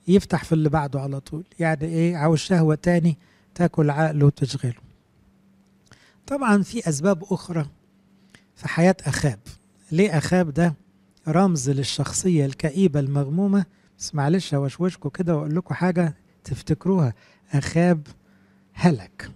يفتح 0.07 0.43
في 0.43 0.51
اللي 0.51 0.69
بعده 0.69 1.01
على 1.01 1.19
طول. 1.19 1.43
يعني 1.59 1.85
إيه 1.85 2.15
عاوز 2.17 2.39
شهوة 2.39 2.75
تاني 2.75 3.17
تاكل 3.55 3.89
عقله 3.89 4.25
وتشغله. 4.25 4.73
طبعا 6.27 6.63
في 6.63 6.89
أسباب 6.89 7.23
أخرى 7.23 7.65
في 8.55 8.67
حياة 8.67 8.95
أخاب. 9.05 9.39
ليه 9.91 10.17
أخاب 10.17 10.53
ده 10.53 10.73
رمز 11.27 11.69
للشخصية 11.69 12.45
الكئيبة 12.45 12.99
المغمومة 12.99 13.65
بس 13.99 14.15
معلش 14.15 14.53
هوشوشكوا 14.53 15.11
كده 15.11 15.35
وأقول 15.35 15.55
لكم 15.55 15.73
حاجة 15.73 16.13
تفتكروها. 16.43 17.13
أخاب 17.51 18.07
هلك. 18.73 19.31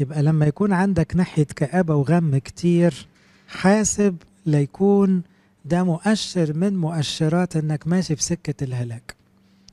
يبقى 0.00 0.22
لما 0.22 0.46
يكون 0.46 0.72
عندك 0.72 1.16
ناحية 1.16 1.44
كآبة 1.56 1.94
وغم 1.94 2.36
كتير 2.38 3.06
حاسب 3.48 4.16
ليكون 4.46 5.22
ده 5.64 5.84
مؤشر 5.84 6.54
من 6.56 6.76
مؤشرات 6.76 7.56
إنك 7.56 7.86
ماشي 7.86 8.16
في 8.16 8.22
سكة 8.22 8.64
الهلاك. 8.64 9.14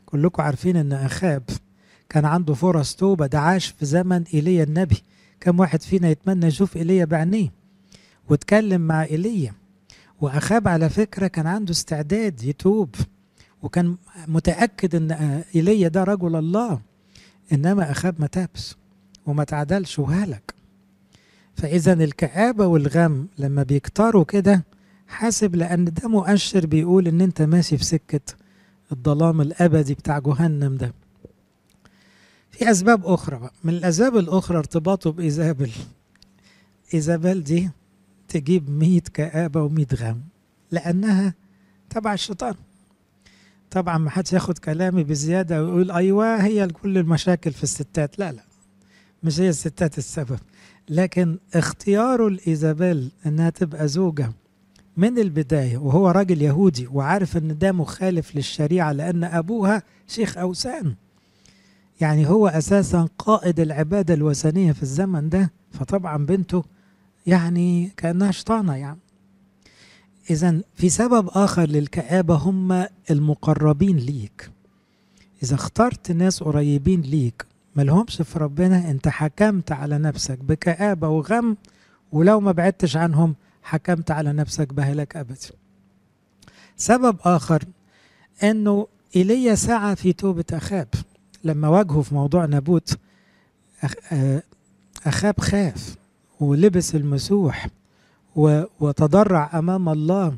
كلكم 0.05 0.43
عارفين 0.43 0.77
إن 0.77 0.93
أخاب 0.93 1.43
كان 2.09 2.25
عنده 2.25 2.53
فرص 2.53 2.95
توبة 2.95 3.25
ده 3.27 3.39
عاش 3.39 3.67
في 3.67 3.85
زمن 3.85 4.23
إيليا 4.33 4.63
النبي. 4.63 5.03
كم 5.39 5.59
واحد 5.59 5.81
فينا 5.81 6.09
يتمنى 6.09 6.45
يشوف 6.45 6.77
إيليا 6.77 7.05
بعينيه 7.05 7.51
واتكلم 8.29 8.81
مع 8.81 9.03
إيليا. 9.03 9.53
وأخاب 10.21 10.67
على 10.67 10.89
فكرة 10.89 11.27
كان 11.27 11.47
عنده 11.47 11.71
استعداد 11.71 12.43
يتوب. 12.43 12.95
وكان 13.63 13.97
متأكد 14.27 14.95
إن 14.95 15.11
إيليا 15.55 15.87
ده 15.87 16.03
رجل 16.03 16.35
الله 16.35 16.81
إنما 17.51 17.91
أخاب 17.91 18.15
ما 18.21 18.27
تابش 18.27 18.75
وما 19.25 19.43
تعدلش 19.43 19.99
وهلك. 19.99 20.53
فاذا 21.55 21.93
الكآبة 21.93 22.67
والغم 22.67 23.27
لما 23.37 23.63
بيكتروا 23.63 24.23
كده 24.23 24.63
حاسب 25.07 25.55
لأن 25.55 25.85
ده 25.85 26.07
مؤشر 26.09 26.65
بيقول 26.65 27.07
إن 27.07 27.21
أنت 27.21 27.41
ماشي 27.41 27.77
في 27.77 27.83
سكة 27.83 28.21
الظلام 28.91 29.41
الأبدي 29.41 29.93
بتاع 29.93 30.19
جهنم 30.19 30.77
ده. 30.77 30.93
في 32.51 32.71
أسباب 32.71 33.05
أخرى 33.05 33.39
بقى. 33.39 33.53
من 33.63 33.73
الأسباب 33.73 34.17
الأخرى 34.17 34.57
ارتباطه 34.57 35.11
بإيزابل. 35.11 35.71
إيزابل 36.93 37.43
دي 37.43 37.69
تجيب 38.27 38.69
مية 38.69 39.01
كآبة 39.13 39.61
ومية 39.63 39.87
غم 39.95 40.21
لأنها 40.71 41.33
تبع 41.89 42.13
الشيطان. 42.13 42.55
طبعا 43.73 43.97
ما 43.97 44.09
حدش 44.09 44.33
ياخد 44.33 44.57
كلامي 44.57 45.03
بزيادة 45.03 45.63
ويقول 45.63 45.91
أيوه 45.91 46.35
هي 46.43 46.67
كل 46.67 46.97
المشاكل 46.97 47.51
في 47.51 47.63
الستات. 47.63 48.19
لا 48.19 48.31
لا 48.31 48.43
مش 49.23 49.39
هي 49.39 49.49
الستات 49.49 49.97
السبب. 49.97 50.39
لكن 50.89 51.37
اختياره 51.53 52.29
لإيزابيل 52.29 53.11
إنها 53.25 53.49
تبقى 53.49 53.87
زوجة 53.87 54.31
من 54.97 55.19
البداية 55.19 55.77
وهو 55.77 56.09
راجل 56.09 56.41
يهودي 56.41 56.87
وعارف 56.87 57.37
إن 57.37 57.57
ده 57.57 57.71
مخالف 57.71 58.35
للشريعة 58.35 58.91
لأن 58.91 59.23
أبوها 59.23 59.83
شيخ 60.07 60.37
اوثان 60.37 60.95
يعني 62.01 62.29
هو 62.29 62.47
أساسا 62.47 63.07
قائد 63.17 63.59
العبادة 63.59 64.13
الوثنية 64.13 64.71
في 64.71 64.83
الزمن 64.83 65.29
ده 65.29 65.51
فطبعا 65.71 66.25
بنته 66.25 66.63
يعني 67.27 67.91
كأنها 67.97 68.31
شيطانة 68.31 68.75
يعني. 68.75 68.99
اذا 70.29 70.61
في 70.75 70.89
سبب 70.89 71.29
آخر 71.31 71.65
للكآبة 71.69 72.35
هم 72.35 72.85
المقربين 73.11 73.97
ليك. 73.97 74.49
إذا 75.43 75.55
اخترت 75.55 76.11
ناس 76.11 76.43
قريبين 76.43 77.01
ليك 77.01 77.45
ملهمش 77.75 78.21
في 78.21 78.39
ربنا 78.39 78.91
أنت 78.91 79.07
حكمت 79.07 79.71
على 79.71 79.97
نفسك 79.97 80.37
بكآبة 80.39 81.07
وغم 81.07 81.57
ولو 82.11 82.39
ما 82.39 82.51
بعدتش 82.51 82.97
عنهم 82.97 83.35
حكمت 83.63 84.11
على 84.11 84.33
نفسك 84.33 84.73
بهلاك 84.73 85.15
أبدي 85.15 85.49
سبب 86.77 87.17
آخر 87.21 87.63
أنه 88.43 88.87
إيليا 89.15 89.55
سعى 89.55 89.95
في 89.95 90.13
توبة 90.13 90.45
أخاب. 90.53 90.87
لما 91.43 91.67
واجهه 91.67 92.01
في 92.01 92.15
موضوع 92.15 92.45
نابوت 92.45 92.97
أخاب 95.05 95.39
خاف 95.39 95.95
ولبس 96.39 96.95
المسوح. 96.95 97.67
وتضرع 98.35 99.59
أمام 99.59 99.89
الله 99.89 100.35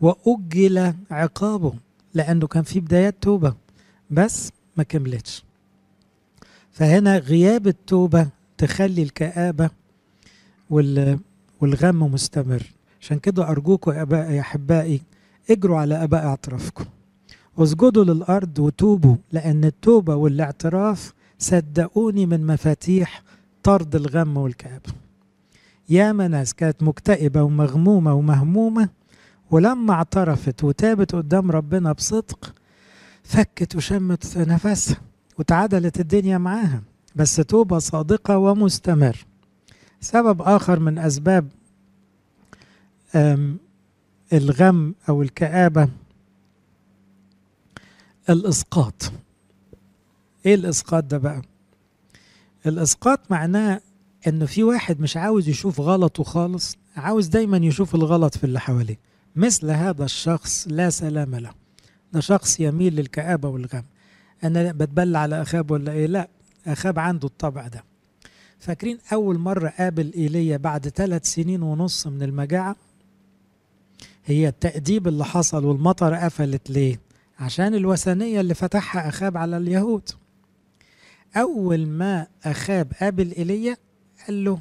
وأجل 0.00 0.94
عقابه 1.10 1.72
لأنه 2.14 2.46
كان 2.46 2.62
في 2.62 2.80
بدايات 2.80 3.14
توبة 3.20 3.54
بس 4.10 4.50
ما 4.76 4.82
كملتش. 4.82 5.44
فهنا 6.72 7.18
غياب 7.18 7.66
التوبة 7.66 8.28
تخلي 8.58 9.02
الكآبة 9.02 9.70
والغم 11.60 12.02
مستمر. 12.02 12.62
عشان 13.00 13.18
كده 13.18 13.48
أرجوكم 13.50 13.92
يا 13.92 14.40
أحبائي 14.40 15.02
اجروا 15.50 15.78
على 15.78 16.02
أباء 16.02 16.26
اعترافكم 16.26 16.84
واسجدوا 17.56 18.04
للأرض 18.04 18.58
وتوبوا 18.58 19.16
لأن 19.32 19.64
التوبة 19.64 20.14
والاعتراف 20.14 21.12
صدقوني 21.38 22.26
من 22.26 22.46
مفاتيح 22.46 23.22
طرد 23.62 23.94
الغم 23.96 24.36
والكآبة. 24.36 24.92
ياما 25.88 26.28
ناس 26.28 26.54
كانت 26.54 26.82
مكتئبة 26.82 27.42
ومغمومة 27.42 28.14
ومهمومة 28.14 28.88
ولما 29.50 29.92
اعترفت 29.94 30.64
وتابت 30.64 31.14
قدام 31.14 31.50
ربنا 31.50 31.92
بصدق 31.92 32.54
فكت 33.24 33.76
وشمت 33.76 34.38
نفسها 34.38 35.00
وتعادلت 35.38 36.00
الدنيا 36.00 36.38
معاها. 36.38 36.82
بس 37.16 37.36
توبة 37.36 37.78
صادقة 37.78 38.38
ومستمر. 38.38 39.16
سبب 40.00 40.42
آخر 40.42 40.78
من 40.80 40.98
أسباب 40.98 41.48
الغم 44.32 44.94
أو 45.08 45.22
الكآبة 45.22 45.88
الإسقاط. 48.30 49.12
إيه 50.46 50.54
الإسقاط 50.54 51.04
ده 51.04 51.18
بقى؟ 51.18 51.42
الإسقاط 52.66 53.20
معناه 53.30 53.80
إنه 54.26 54.46
في 54.46 54.62
واحد 54.64 55.00
مش 55.00 55.16
عاوز 55.16 55.48
يشوف 55.48 55.80
غلطه 55.80 56.24
خالص 56.24 56.76
عاوز 56.96 57.26
دايما 57.26 57.56
يشوف 57.56 57.94
الغلط 57.94 58.36
في 58.36 58.44
اللي 58.44 58.60
حواليه. 58.60 58.98
مثل 59.36 59.70
هذا 59.70 60.04
الشخص 60.04 60.68
لا 60.70 60.90
سلام 60.90 61.34
له. 61.34 61.50
ده 62.12 62.20
شخص 62.20 62.60
يميل 62.60 62.96
للكآبة 62.96 63.48
والغم. 63.48 63.84
أنا 64.44 64.72
بتبلى 64.72 65.18
على 65.18 65.42
أخاب 65.42 65.70
ولا 65.70 65.92
إيه؟ 65.92 66.06
لا 66.06 66.28
أخاب 66.66 66.98
عنده 66.98 67.28
الطبع 67.28 67.68
ده. 67.68 67.84
فاكرين 68.58 68.98
أول 69.12 69.38
مرة 69.38 69.68
قابل 69.68 70.12
إيليا 70.14 70.56
بعد 70.56 70.88
ثلاث 70.88 71.26
سنين 71.26 71.62
ونص 71.62 72.06
من 72.06 72.22
المجاعة؟ 72.22 72.76
هي 74.24 74.48
التأديب 74.48 75.08
اللي 75.08 75.24
حصل 75.24 75.64
والمطر 75.64 76.14
قفلت 76.14 76.70
ليه؟ 76.70 77.00
عشان 77.38 77.74
الوثنية 77.74 78.40
اللي 78.40 78.54
فتحها 78.54 79.08
أخاب 79.08 79.36
على 79.36 79.56
اليهود. 79.56 80.08
أول 81.36 81.86
ما 81.86 82.26
أخاب 82.44 82.92
قابل 83.00 83.32
إيليا 83.32 83.76
قال 84.26 84.44
له 84.44 84.58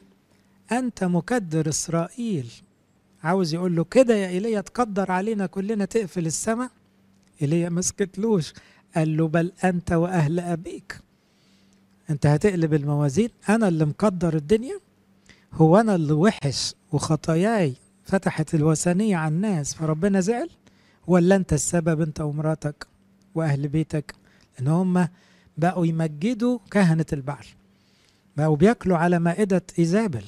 أنت 0.72 1.04
مكدر 1.04 1.70
إسرائيل. 1.70 2.52
عاوز 3.24 3.54
يقول 3.54 3.76
له 3.76 3.84
كده 3.84 4.16
يا 4.16 4.28
إيليا 4.28 4.62
تقدر 4.62 5.12
علينا 5.12 5.46
كلنا 5.46 5.86
تقفل 5.86 6.26
السماء؟ 6.26 6.70
إيليا 7.42 7.70
ما 7.70 7.82
سكتلوش 7.82 8.54
قال 8.96 9.18
له 9.18 9.28
بل 9.28 9.52
أنت 9.64 9.92
وأهل 9.92 10.40
أبيك. 10.40 11.00
أنت 12.10 12.26
هتقلب 12.26 12.74
الموازين 12.74 13.30
أنا 13.50 13.68
اللي 13.68 13.86
مقدر 13.86 14.36
الدنيا؟ 14.36 14.80
هو 15.54 15.78
أنا 15.78 15.96
اللي 15.96 16.14
وحش 16.14 16.74
وخطاياي 16.92 17.74
فتحت 18.04 18.56
الوثنية 18.56 19.16
على 19.18 19.36
الناس 19.36 19.74
فربنا 19.74 20.20
زعل؟ 20.20 20.50
ولا 21.08 21.36
أنت 21.36 21.54
السبب 21.54 22.02
أنت 22.02 22.22
ومراتك 22.22 22.88
وأهل 23.36 23.68
بيتك؟ 23.68 24.16
إن 24.60 24.68
هم 24.68 25.08
بقوا 25.58 25.86
يمجدوا 25.86 26.60
كهنة 26.72 27.06
البعل. 27.14 27.46
بقوا 28.38 28.56
بياكلوا 28.56 28.98
على 28.98 29.20
مائدة 29.20 29.62
إيزابل. 29.80 30.24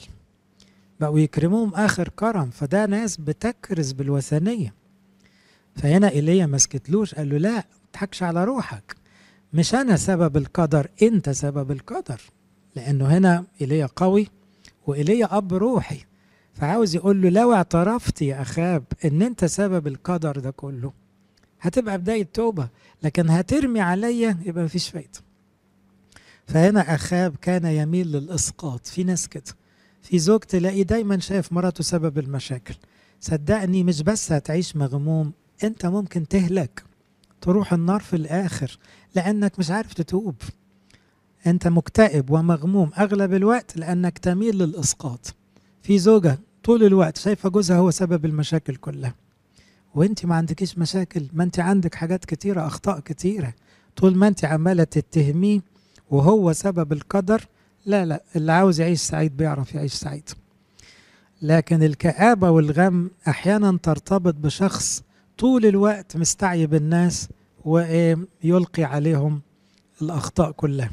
بقوا 0.99 1.19
يكرموهم 1.19 1.73
آخر 1.75 2.09
كرم 2.09 2.49
فده 2.49 2.85
ناس 2.85 3.17
بتكرز 3.17 3.91
بالوثنية. 3.91 4.73
فهنا 5.75 6.09
إيليا 6.09 6.45
ما 6.45 6.57
سكتلوش 6.57 7.15
قال 7.15 7.29
له 7.29 7.37
لا 7.37 7.63
تضحكش 7.93 8.23
على 8.23 8.43
روحك. 8.43 8.95
مش 9.53 9.75
أنا 9.75 9.95
سبب 9.97 10.37
القدر 10.37 10.87
أنت 11.01 11.29
سبب 11.29 11.71
القدر. 11.71 12.21
لأنه 12.75 13.05
هنا 13.17 13.45
إيليا 13.61 13.85
قوي 13.95 14.27
وإيليا 14.87 15.37
أب 15.37 15.53
روحي. 15.53 15.99
فعاوز 16.53 16.95
يقول 16.95 17.21
له 17.21 17.29
لو 17.29 17.53
اعترفت 17.53 18.21
يا 18.21 18.41
أخاب 18.41 18.83
إن 19.05 19.21
أنت 19.21 19.45
سبب 19.45 19.87
القدر 19.87 20.39
ده 20.39 20.51
كله 20.51 20.93
هتبقى 21.61 21.97
بداية 21.97 22.27
توبة 22.33 22.67
لكن 23.03 23.29
هترمي 23.29 23.79
عليا 23.81 24.37
يبقى 24.45 24.63
مفيش 24.63 24.89
فايدة. 24.89 25.19
فهنا 26.47 26.95
أخاب 26.95 27.35
كان 27.41 27.65
يميل 27.65 28.11
للإسقاط. 28.11 28.87
في 28.87 29.03
ناس 29.03 29.27
كده. 29.27 29.43
في 30.01 30.19
زوج 30.19 30.39
تلاقيه 30.39 30.83
دايما 30.83 31.19
شايف 31.19 31.53
مراته 31.53 31.83
سبب 31.83 32.17
المشاكل. 32.17 32.75
صدقني 33.21 33.83
مش 33.83 34.01
بس 34.01 34.31
هتعيش 34.31 34.75
مغموم 34.75 35.31
أنت 35.63 35.85
ممكن 35.85 36.27
تهلك 36.27 36.83
تروح 37.41 37.73
النار 37.73 37.99
في 37.99 38.15
الآخر 38.15 38.77
لأنك 39.15 39.59
مش 39.59 39.71
عارف 39.71 39.93
تتوب. 39.93 40.35
أنت 41.47 41.67
مكتئب 41.67 42.29
ومغموم 42.29 42.91
أغلب 42.99 43.33
الوقت 43.33 43.77
لأنك 43.77 44.17
تميل 44.17 44.57
للإسقاط. 44.57 45.35
في 45.81 45.99
زوجة 45.99 46.39
طول 46.63 46.83
الوقت 46.83 47.17
شايفة 47.17 47.49
جوزها 47.49 47.77
هو 47.77 47.91
سبب 47.91 48.25
المشاكل 48.25 48.75
كلها. 48.75 49.15
وأنت 49.95 50.25
ما 50.25 50.35
عندكيش 50.35 50.77
مشاكل 50.77 51.27
ما 51.33 51.43
أنت 51.43 51.59
عندك 51.59 51.95
حاجات 51.95 52.25
كتيرة 52.25 52.67
أخطاء 52.67 52.99
كتيرة. 52.99 53.53
طول 53.95 54.15
ما 54.15 54.27
أنت 54.27 54.45
عمالة 54.45 54.83
تتهميه 54.83 55.61
وهو 56.11 56.53
سبب 56.53 56.93
القدر. 56.93 57.47
لا 57.85 58.05
لا 58.05 58.23
اللي 58.35 58.51
عاوز 58.51 58.79
يعيش 58.79 58.99
سعيد 59.01 59.37
بيعرف 59.37 59.75
يعيش 59.75 59.93
سعيد. 59.93 60.29
لكن 61.41 61.83
الكآبة 61.83 62.49
والغم 62.49 63.11
أحيانا 63.27 63.77
ترتبط 63.83 64.33
بشخص 64.33 65.03
طول 65.37 65.65
الوقت 65.65 66.17
مستعيب 66.17 66.73
الناس 66.73 67.29
ويلقي 67.65 68.83
عليهم 68.83 69.41
الأخطاء 70.01 70.51
كلها. 70.51 70.91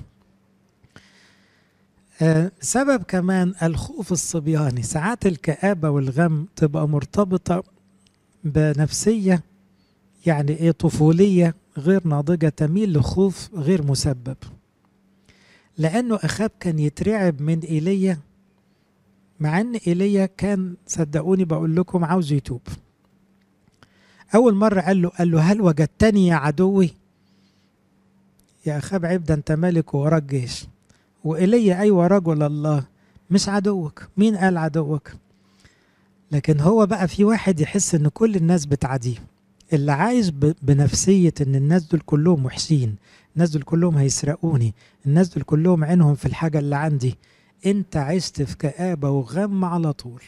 سبب 2.61 3.03
كمان 3.03 3.55
الخوف 3.63 4.13
الصبياني. 4.13 4.83
ساعات 4.83 5.27
الكآبة 5.27 5.91
والغم 5.91 6.47
تبقى 6.57 6.89
مرتبطة 6.89 7.63
بنفسية 8.45 9.43
يعني 10.27 10.53
إيه 10.53 10.71
طفولية 10.71 11.55
غير 11.79 12.09
ناضجة 12.09 12.49
تميل 12.49 12.93
لخوف 12.99 13.51
غير 13.55 13.83
مسبب. 13.83 14.37
لأنه 15.79 16.15
أخاب 16.23 16.51
كان 16.61 16.79
يترعب 16.79 17.43
من 17.43 17.59
إيليا 17.61 18.19
مع 19.41 19.61
أن 19.61 19.75
إيليا 19.87 20.27
كان 20.27 20.75
صدقوني 20.87 21.45
بقول 21.45 21.77
لكم 21.77 22.05
عاوز 22.05 22.33
يتوب. 22.33 22.61
أول 24.35 24.55
مرة 24.55 24.81
قال 24.81 25.03
له 25.03 25.09
قال 25.09 25.31
له 25.31 25.41
هل 25.41 25.61
وجدتني 25.61 26.27
يا 26.27 26.35
عدوي؟ 26.35 26.91
يا 28.67 28.79
أخاب 28.79 29.05
عيب 29.07 29.25
ده 29.25 29.35
أنت 29.35 29.53
ملك 29.53 29.95
ووراك 29.95 30.23
جيش. 30.23 30.67
وإيليا 31.25 31.81
أيوة 31.81 32.07
رجل 32.07 32.43
الله 32.43 32.85
مش 33.31 33.49
عدوك. 33.49 34.09
مين 34.17 34.37
قال 34.37 34.57
عدوك؟ 34.59 35.13
لكن 36.33 36.61
هو 36.61 36.87
بقى 36.87 37.09
في 37.09 37.25
واحد 37.25 37.61
يحس 37.61 37.95
إن 37.95 38.09
كل 38.09 38.37
الناس 38.37 38.67
بتعاديه 38.67 39.17
اللي 39.73 39.93
عايش 39.93 40.29
بنفسية 40.63 41.35
إن 41.41 41.55
الناس 41.55 41.83
دول 41.85 42.01
كلهم 42.01 42.45
وحشين. 42.47 42.97
الناس 43.35 43.51
دول 43.51 43.63
كلهم 43.63 43.97
هيسرقوني. 43.97 44.75
الناس 45.07 45.29
دول 45.29 45.43
كلهم 45.43 45.85
عينهم 45.85 46.15
في 46.15 46.27
الحاجة 46.27 46.59
اللي 46.59 46.77
عندي. 46.77 47.19
انت 47.67 47.97
عشت 47.97 48.43
في 48.43 48.57
كآبة 48.57 49.11
وغم 49.11 49.65
على 49.65 49.93
طول 49.93 50.23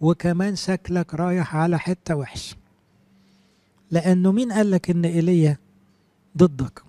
وكمان 0.00 0.56
شكلك 0.56 1.14
رايح 1.14 1.56
على 1.56 1.78
حتة 1.78 2.16
وحش 2.16 2.56
لأنه 3.90 4.32
مين 4.32 4.52
قال 4.52 4.70
لك 4.70 4.90
إن 4.90 5.04
إيليا 5.04 5.58
ضدك؟ 6.38 6.82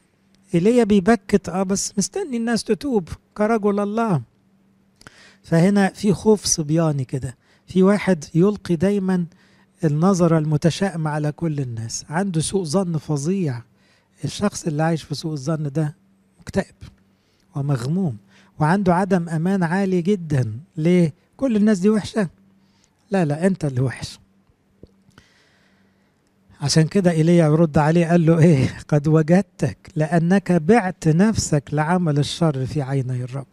إيليا 0.55 0.83
بيبكت 0.83 1.49
آه 1.49 1.63
بس 1.63 1.93
مستني 1.97 2.37
الناس 2.37 2.63
تتوب 2.63 3.09
كرجل 3.37 3.79
الله. 3.79 4.21
فهنا 5.43 5.87
في 5.89 6.13
خوف 6.13 6.45
صبياني 6.45 7.05
كده. 7.05 7.37
في 7.67 7.83
واحد 7.83 8.25
يلقي 8.35 8.75
دايما 8.75 9.25
النظرة 9.83 10.37
المتشائمة 10.37 11.09
على 11.09 11.31
كل 11.31 11.59
الناس. 11.59 12.05
عنده 12.09 12.41
سوء 12.41 12.63
ظن 12.63 12.97
فظيع. 12.97 13.61
الشخص 14.23 14.67
اللي 14.67 14.83
عايش 14.83 15.03
في 15.03 15.15
سوء 15.15 15.33
الظن 15.33 15.71
ده 15.71 15.95
مكتئب 16.39 16.75
ومغموم 17.55 18.17
وعنده 18.59 18.95
عدم 18.95 19.29
أمان 19.29 19.63
عالي 19.63 20.01
جدا. 20.01 20.59
ليه؟ 20.77 21.13
كل 21.37 21.55
الناس 21.55 21.79
دي 21.79 21.89
وحشة. 21.89 22.29
لا 23.11 23.25
لا 23.25 23.47
أنت 23.47 23.65
اللي 23.65 23.81
وحش. 23.81 24.19
عشان 26.61 26.83
كده 26.87 27.11
إيليا 27.11 27.45
يرد 27.45 27.77
عليه 27.77 28.07
قال 28.07 28.25
له 28.25 28.39
إيه؟ 28.39 28.77
قد 28.87 29.07
وجدتك 29.07 29.77
لأنك 29.95 30.51
بعت 30.51 31.07
نفسك 31.07 31.63
لعمل 31.71 32.19
الشر 32.19 32.65
في 32.65 32.81
عيني 32.81 33.23
الرب. 33.23 33.47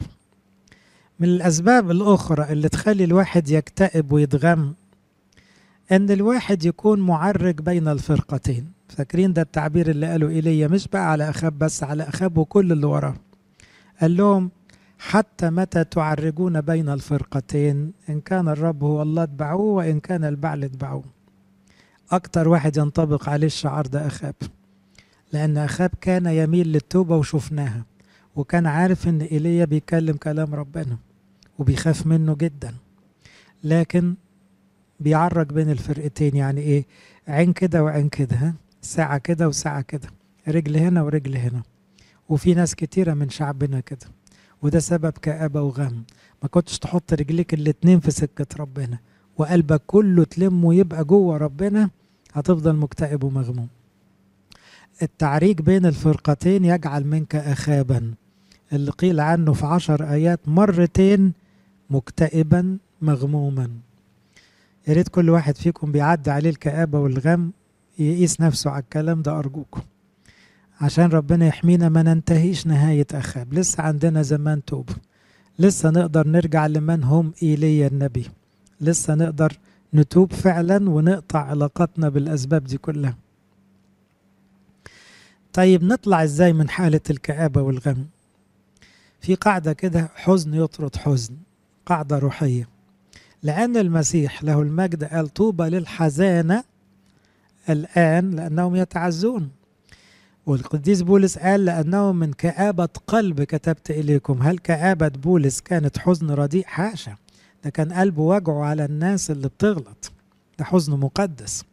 من 1.20 1.28
الأسباب 1.28 1.90
الأخرى 1.90 2.52
اللي 2.52 2.68
تخلي 2.68 3.04
الواحد 3.04 3.48
يكتئب 3.50 4.12
ويتغم 4.12 4.74
إن 5.92 6.10
الواحد 6.10 6.64
يكون 6.64 7.00
معرج 7.00 7.60
بين 7.60 7.88
الفرقتين. 7.88 8.75
فاكرين 8.88 9.32
ده 9.32 9.42
التعبير 9.42 9.90
اللي 9.90 10.06
قاله 10.06 10.28
إيليا؟ 10.28 10.68
مش 10.68 10.88
بقى 10.88 11.10
على 11.10 11.30
أخاب 11.30 11.58
بس 11.58 11.82
على 11.82 12.02
اخاب 12.02 12.38
وكل 12.38 12.72
اللي 12.72 12.86
وراه. 12.86 13.14
قال 14.00 14.16
لهم 14.16 14.50
حتى 14.98 15.50
متى 15.50 15.84
تعرجون 15.84 16.60
بين 16.60 16.88
الفرقتين؟ 16.88 17.92
إن 18.08 18.20
كان 18.20 18.48
الرب 18.48 18.84
هو 18.84 19.02
الله 19.02 19.22
اتبعوه 19.22 19.60
وإن 19.74 20.00
كان 20.00 20.24
البعل 20.24 20.64
اتبعوه. 20.64 21.04
أكتر 22.10 22.48
واحد 22.48 22.76
ينطبق 22.76 23.28
عليه 23.28 23.46
الشعار 23.46 23.86
ده 23.86 24.06
أخاب 24.06 24.34
لأن 25.32 25.58
أخاب 25.58 25.90
كان 26.00 26.26
يميل 26.26 26.68
للتوبة 26.72 27.16
وشفناها 27.16 27.84
وكان 28.36 28.66
عارف 28.66 29.08
إن 29.08 29.20
إيليا 29.20 29.64
بيتكلم 29.64 30.16
كلام 30.16 30.54
ربنا 30.54 30.96
وبيخاف 31.58 32.06
منه 32.06 32.34
جدا. 32.34 32.74
لكن 33.64 34.14
بيعرج 35.00 35.52
بين 35.52 35.70
الفرقتين 35.70 36.36
يعني 36.36 36.60
إيه؟ 36.60 36.86
عين 37.28 37.52
كده 37.52 37.84
وعين 37.84 38.08
كده 38.08 38.54
ساعة 38.86 39.18
كده 39.18 39.48
وساعة 39.48 39.80
كده 39.80 40.08
رجل 40.48 40.76
هنا 40.76 41.02
ورجل 41.02 41.36
هنا. 41.36 41.62
وفي 42.28 42.54
ناس 42.54 42.74
كتيرة 42.74 43.14
من 43.14 43.28
شعبنا 43.28 43.80
كده. 43.80 44.06
وده 44.62 44.78
سبب 44.78 45.10
كآبة 45.22 45.62
وغم. 45.62 46.04
ما 46.42 46.48
كنتش 46.48 46.78
تحط 46.78 47.12
رجليك 47.12 47.54
الاتنين 47.54 48.00
في 48.00 48.10
سكة 48.10 48.46
ربنا. 48.58 48.98
وقلبك 49.38 49.82
كله 49.86 50.24
تلم 50.24 50.64
ويبقى 50.64 51.04
جوه 51.04 51.36
ربنا 51.36 51.90
هتفضل 52.32 52.76
مكتئب 52.76 53.24
ومغموم. 53.24 53.68
التعريج 55.02 55.60
بين 55.60 55.86
الفرقتين 55.86 56.64
يجعل 56.64 57.04
منك 57.04 57.36
أخابا. 57.36 58.14
اللي 58.72 58.90
قيل 58.90 59.20
عنه 59.20 59.52
في 59.52 59.66
عشر 59.66 60.10
آيات 60.10 60.40
مرتين 60.48 61.32
مكتئبا 61.90 62.78
مغموما. 63.02 63.70
يا 64.88 64.92
ريت 64.92 65.08
كل 65.08 65.30
واحد 65.30 65.56
فيكم 65.56 65.92
بيعدي 65.92 66.30
عليه 66.30 66.50
الكآبة 66.50 66.98
والغم 66.98 67.52
يقيس 67.98 68.40
نفسه 68.40 68.70
على 68.70 68.82
الكلام 68.82 69.22
ده 69.22 69.38
أرجوكم. 69.38 69.80
عشان 70.80 71.04
ربنا 71.04 71.46
يحمينا 71.46 71.88
ما 71.88 72.02
ننتهيش 72.02 72.66
نهاية 72.66 73.06
أخاب. 73.12 73.54
لسه 73.54 73.82
عندنا 73.82 74.22
زمان 74.22 74.64
توب 74.64 74.90
لسه 75.58 75.90
نقدر 75.90 76.28
نرجع 76.28 76.66
لمن 76.66 77.04
هم 77.04 77.32
إيليا 77.42 77.86
النبي. 77.86 78.26
لسه 78.80 79.14
نقدر 79.14 79.52
نتوب 79.94 80.32
فعلا 80.32 80.90
ونقطع 80.90 81.40
علاقتنا 81.40 82.08
بالأسباب 82.08 82.64
دي 82.64 82.78
كلها. 82.78 83.16
طيب 85.52 85.84
نطلع 85.84 86.24
إزاي 86.24 86.52
من 86.52 86.68
حالة 86.68 87.00
الكآبة 87.10 87.62
والغم؟ 87.62 88.06
في 89.20 89.34
قاعدة 89.34 89.72
كده 89.72 90.10
حزن 90.14 90.54
يطرد 90.54 90.96
حزن. 90.96 91.36
قاعدة 91.86 92.18
روحية. 92.18 92.68
لأن 93.42 93.76
المسيح 93.76 94.44
له 94.44 94.62
المجد 94.62 95.04
قال 95.04 95.28
طوبى 95.28 95.64
للحزانة 95.64 96.64
الآن 97.70 98.30
لأنهم 98.30 98.76
يتعزون. 98.76 99.50
والقديس 100.46 101.02
بولس 101.02 101.38
قال 101.38 101.64
لأنه 101.64 102.12
من 102.12 102.32
كآبة 102.32 102.88
قلب 103.06 103.42
كتبت 103.42 103.90
إليكم. 103.90 104.42
هل 104.42 104.58
كآبة 104.58 105.08
بولس 105.08 105.60
كانت 105.60 105.98
حزن 105.98 106.30
رديء؟ 106.30 106.64
حاشا. 106.66 107.16
ده 107.64 107.70
كان 107.70 107.92
قلبه 107.92 108.22
وجعه 108.22 108.64
على 108.64 108.84
الناس 108.84 109.30
اللي 109.30 109.48
بتغلط. 109.48 110.12
ده 110.58 110.64
حزن 110.64 110.92
مقدس. 111.00 111.64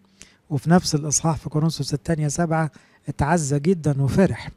وفي 0.49 0.69
نفس 0.69 0.95
الإصحاح 0.95 1.37
في 1.37 1.49
كورنثوس 1.49 1.93
الثانية 1.93 2.27
سبعة 2.27 2.71
اتعزى 3.09 3.59
جدا 3.59 4.01
وفرح. 4.01 4.49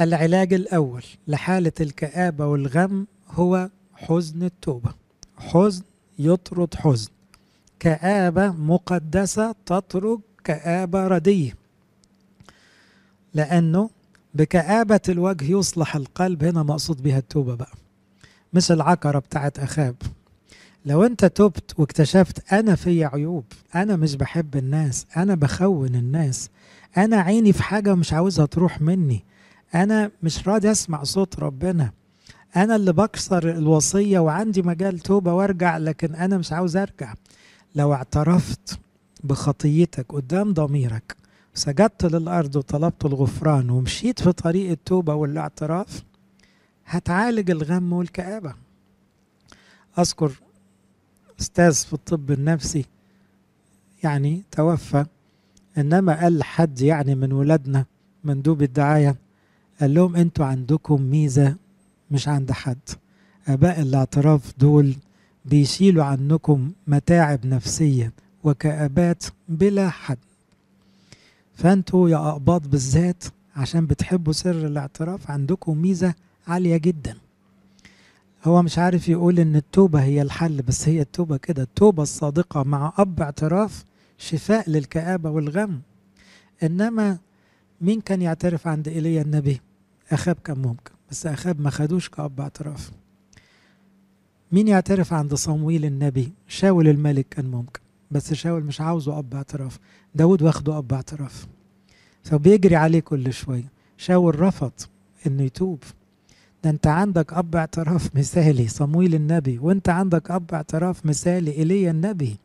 العلاج 0.00 0.54
الأول 0.54 1.04
لحالة 1.28 1.72
الكآبة 1.80 2.46
والغم 2.46 3.06
هو 3.30 3.70
حزن 3.94 4.42
التوبة. 4.42 4.90
حزن 5.36 5.82
يطرد 6.18 6.74
حزن. 6.74 7.10
كآبة 7.80 8.48
مقدسة 8.52 9.54
تطرد 9.66 10.20
كآبة 10.52 11.06
ردية 11.08 11.52
لأنه 13.34 13.90
بكآبة 14.34 15.00
الوجه 15.08 15.44
يصلح 15.58 15.96
القلب 15.96 16.44
هنا 16.44 16.62
مقصود 16.62 17.02
بها 17.02 17.18
التوبة 17.18 17.54
بقى. 17.54 17.72
مش 18.54 18.72
العكرة 18.72 19.18
بتاعت 19.18 19.58
أخاب. 19.58 19.94
لو 20.86 21.04
أنت 21.04 21.24
تبت 21.24 21.78
واكتشفت 21.78 22.52
أنا 22.52 22.74
في 22.74 23.04
عيوب 23.04 23.44
أنا 23.74 23.96
مش 23.96 24.14
بحب 24.16 24.56
الناس 24.56 25.06
أنا 25.16 25.34
بخون 25.34 25.94
الناس 25.94 26.50
أنا 26.96 27.16
عيني 27.20 27.52
في 27.52 27.62
حاجة 27.62 27.94
مش 27.94 28.12
عاوزها 28.12 28.46
تروح 28.46 28.80
مني 28.80 29.24
أنا 29.74 30.10
مش 30.22 30.48
راضي 30.48 30.70
أسمع 30.70 31.02
صوت 31.04 31.38
ربنا 31.40 31.92
أنا 32.56 32.76
اللي 32.76 32.92
بكسر 32.92 33.50
الوصية 33.50 34.18
وعندي 34.18 34.62
مجال 34.62 34.98
توبة 34.98 35.32
وأرجع 35.32 35.76
لكن 35.78 36.14
أنا 36.14 36.38
مش 36.38 36.52
عاوز 36.52 36.76
أرجع. 36.76 37.14
لو 37.74 37.94
اعترفت 37.94 38.78
بخطيتك 39.24 40.06
قدام 40.12 40.52
ضميرك. 40.52 41.16
سجدت 41.54 42.04
للأرض 42.04 42.56
وطلبت 42.56 43.04
الغفران 43.04 43.70
ومشيت 43.70 44.22
في 44.22 44.32
طريق 44.32 44.70
التوبة 44.70 45.14
والاعتراف. 45.14 46.02
هتعالج 46.86 47.50
الغم 47.50 47.92
والكآبة. 47.92 48.54
أذكر 49.98 50.32
أستاذ 51.40 51.74
في 51.74 51.92
الطب 51.92 52.30
النفسي 52.30 52.84
يعني 54.04 54.42
توفى 54.50 55.06
إنما 55.78 56.20
قال 56.20 56.42
حد 56.44 56.80
يعني 56.80 57.14
من 57.14 57.32
ولادنا 57.32 57.84
مندوب 58.24 58.62
الدعاية 58.62 59.16
قال 59.80 59.94
لهم 59.94 60.16
أنتوا 60.16 60.46
عندكم 60.46 61.02
ميزة 61.02 61.56
مش 62.10 62.28
عند 62.28 62.52
حد. 62.52 62.78
آباء 63.48 63.80
الاعتراف 63.80 64.52
دول 64.58 64.94
بيشيلوا 65.44 66.04
عنكم 66.04 66.72
متاعب 66.86 67.46
نفسية 67.46 68.12
وكآبات 68.48 69.24
بلا 69.48 69.88
حد. 69.90 70.18
فأنتوا 71.54 72.08
يا 72.10 72.28
أقباط 72.28 72.68
بالذات 72.68 73.24
عشان 73.56 73.86
بتحبوا 73.86 74.32
سر 74.32 74.66
الاعتراف 74.66 75.30
عندكم 75.30 75.78
ميزة 75.78 76.14
عالية 76.46 76.76
جدا. 76.76 77.16
هو 78.44 78.62
مش 78.62 78.78
عارف 78.78 79.08
يقول 79.08 79.38
إن 79.38 79.56
التوبة 79.56 80.02
هي 80.02 80.22
الحل 80.22 80.62
بس 80.62 80.88
هي 80.88 81.00
التوبة 81.00 81.36
كده. 81.36 81.62
التوبة 81.62 82.02
الصادقة 82.02 82.62
مع 82.62 82.92
أب 82.98 83.20
اعتراف 83.20 83.84
شفاء 84.18 84.70
للكآبة 84.70 85.30
والغم. 85.30 85.80
إنما 86.62 87.18
مين 87.80 88.00
كان 88.00 88.22
يعترف 88.22 88.66
عند 88.66 88.88
إيليا 88.88 89.22
النبي؟ 89.22 89.60
أخاب 90.12 90.36
كان 90.44 90.58
ممكن 90.58 90.92
بس 91.10 91.26
أخاب 91.26 91.60
ما 91.60 91.70
خدوش 91.70 92.08
كأب 92.08 92.40
اعتراف. 92.40 92.90
مين 94.52 94.68
يعترف 94.68 95.12
عند 95.12 95.34
صمويل 95.34 95.84
النبي؟ 95.84 96.32
شاول 96.48 96.88
الملك 96.88 97.26
كان 97.30 97.50
ممكن. 97.50 97.80
بس 98.10 98.34
شاول 98.34 98.64
مش 98.64 98.80
عاوزه 98.80 99.18
أب 99.18 99.34
اعتراف. 99.34 99.78
داود 100.14 100.42
واخده 100.42 100.78
أب 100.78 100.92
اعتراف. 100.92 101.46
فبيجري 102.22 102.76
عليه 102.76 103.00
كل 103.00 103.32
شوية. 103.32 103.70
شاول 103.96 104.40
رفض 104.40 104.72
إنه 105.26 105.42
يتوب. 105.42 105.82
ده 106.64 106.70
أنت 106.70 106.86
عندك 106.86 107.32
أب 107.32 107.56
اعتراف 107.56 108.16
مثالي 108.16 108.68
صمويل 108.68 109.14
النبي 109.14 109.58
وأنت 109.58 109.88
عندك 109.88 110.30
أب 110.30 110.54
اعتراف 110.54 111.06
مثالي 111.06 111.50
إيليا 111.52 111.90
النبي. 111.90 112.36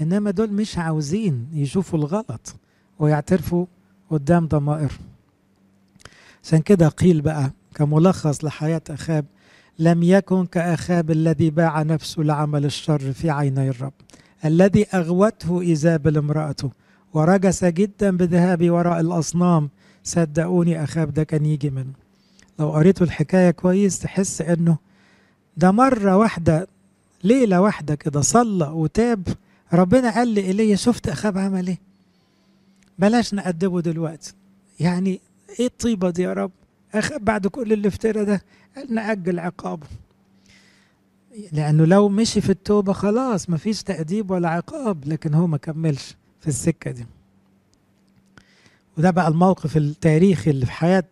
إنما 0.00 0.30
دول 0.30 0.52
مش 0.52 0.78
عاوزين 0.78 1.46
يشوفوا 1.52 1.98
الغلط 1.98 2.54
ويعترفوا 2.98 3.66
قدام 4.10 4.46
ضمائر. 4.48 4.92
عشان 6.44 6.58
كده 6.58 6.88
قيل 6.88 7.20
بقى 7.20 7.50
كملخص 7.74 8.44
لحياة 8.44 8.82
أخاب 8.90 9.24
لم 9.78 10.02
يكن 10.02 10.46
كأخاب 10.46 11.10
الذي 11.10 11.50
باع 11.50 11.82
نفسه 11.82 12.22
لعمل 12.22 12.64
الشر 12.64 13.12
في 13.12 13.30
عيني 13.30 13.68
الرب. 13.68 13.92
الذي 14.44 14.86
أغوته 14.94 15.60
إيزابل 15.60 16.18
امرأته 16.18 16.70
ورجس 17.14 17.64
جدا 17.64 18.16
بذهابي 18.16 18.70
وراء 18.70 19.00
الأصنام. 19.00 19.68
صدقوني 20.04 20.84
أخاب 20.84 21.14
ده 21.14 21.24
كان 21.24 21.46
يجي 21.46 21.70
منه. 21.70 21.92
لو 22.58 22.70
قريتوا 22.70 23.06
الحكاية 23.06 23.50
كويس 23.50 23.98
تحس 23.98 24.40
إنه 24.40 24.76
ده 25.56 25.70
مرة 25.70 26.16
واحدة 26.16 26.66
ليلة 27.24 27.60
واحدة 27.60 27.94
كده 27.94 28.20
صلى 28.20 28.64
وتاب. 28.66 29.28
ربنا 29.72 30.14
قال 30.14 30.28
لي 30.28 30.40
إيليا 30.40 30.76
شفت 30.76 31.08
أخاب 31.08 31.38
عمل 31.38 31.66
إيه 31.66 31.78
بلاش 32.98 33.34
نأدبه 33.34 33.80
دلوقتي. 33.80 34.34
يعني 34.80 35.20
إيه 35.60 35.66
الطيبة 35.66 36.10
دي 36.10 36.22
يا 36.22 36.32
رب؟ 36.32 36.50
أخاب 36.94 37.24
بعد 37.24 37.46
كل 37.46 37.72
الافتراء 37.72 38.24
ده؟ 38.24 38.42
قال 38.76 38.94
نأجل 38.94 39.38
عقابه. 39.38 39.86
لأنه 41.52 41.84
لو 41.84 42.08
مشي 42.08 42.40
في 42.40 42.50
التوبة 42.50 42.92
خلاص 42.92 43.50
مفيش 43.50 43.82
تأديب 43.82 44.30
ولا 44.30 44.48
عقاب 44.48 45.08
لكن 45.08 45.34
هو 45.34 45.46
ما 45.46 45.56
كملش 45.56 46.16
في 46.40 46.48
السكة 46.48 46.90
دي. 46.90 47.06
وده 48.98 49.10
بقى 49.10 49.28
الموقف 49.28 49.76
التاريخي 49.76 50.50
اللي 50.50 50.66
في 50.66 50.72
حياة 50.72 51.04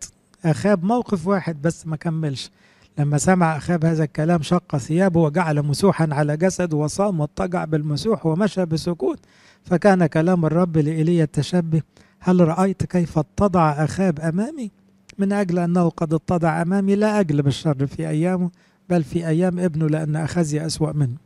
أخاب 0.44 0.84
موقف 0.84 1.26
واحد 1.26 1.62
بس 1.62 1.86
ما 1.86 1.96
كملش. 1.96 2.50
لما 2.98 3.18
سمع 3.18 3.56
أخاب 3.56 3.84
هذا 3.84 4.04
الكلام 4.04 4.42
شق 4.42 4.76
ثيابه 4.76 5.20
وجعل 5.20 5.62
مسوحا 5.62 6.08
على 6.12 6.36
جسده 6.36 6.76
وصام 6.76 7.20
واضطجع 7.20 7.64
بالمسوح 7.64 8.26
ومشى 8.26 8.64
بسكوت. 8.66 9.18
فكان 9.64 10.06
كلام 10.06 10.44
الرب 10.46 10.78
لإيليا 10.78 11.24
التشبه 11.24 11.82
هل 12.20 12.48
رأيت 12.48 12.84
كيف 12.84 13.18
اتضع 13.18 13.70
أخاب 13.70 14.20
أمامي؟ 14.20 14.70
من 15.18 15.32
أجل 15.32 15.58
أنه 15.58 15.88
قد 15.88 16.14
اتضع 16.14 16.62
أمامي 16.62 16.94
لا 16.96 17.20
أجلب 17.20 17.46
الشر 17.46 17.86
في 17.86 18.08
أيامه. 18.08 18.50
بل 18.90 19.04
في 19.04 19.28
أيام 19.28 19.58
ابنه 19.58 19.88
لأن 19.88 20.16
أخزي 20.16 20.66
أسوأ 20.66 20.92
منه. 20.92 21.16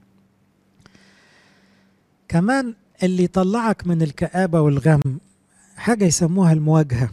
كمان 2.28 2.74
اللي 3.02 3.24
يطلعك 3.24 3.86
من 3.86 4.02
الكآبة 4.02 4.60
والغم 4.60 5.18
حاجة 5.76 6.04
يسموها 6.04 6.52
المواجهة. 6.52 7.10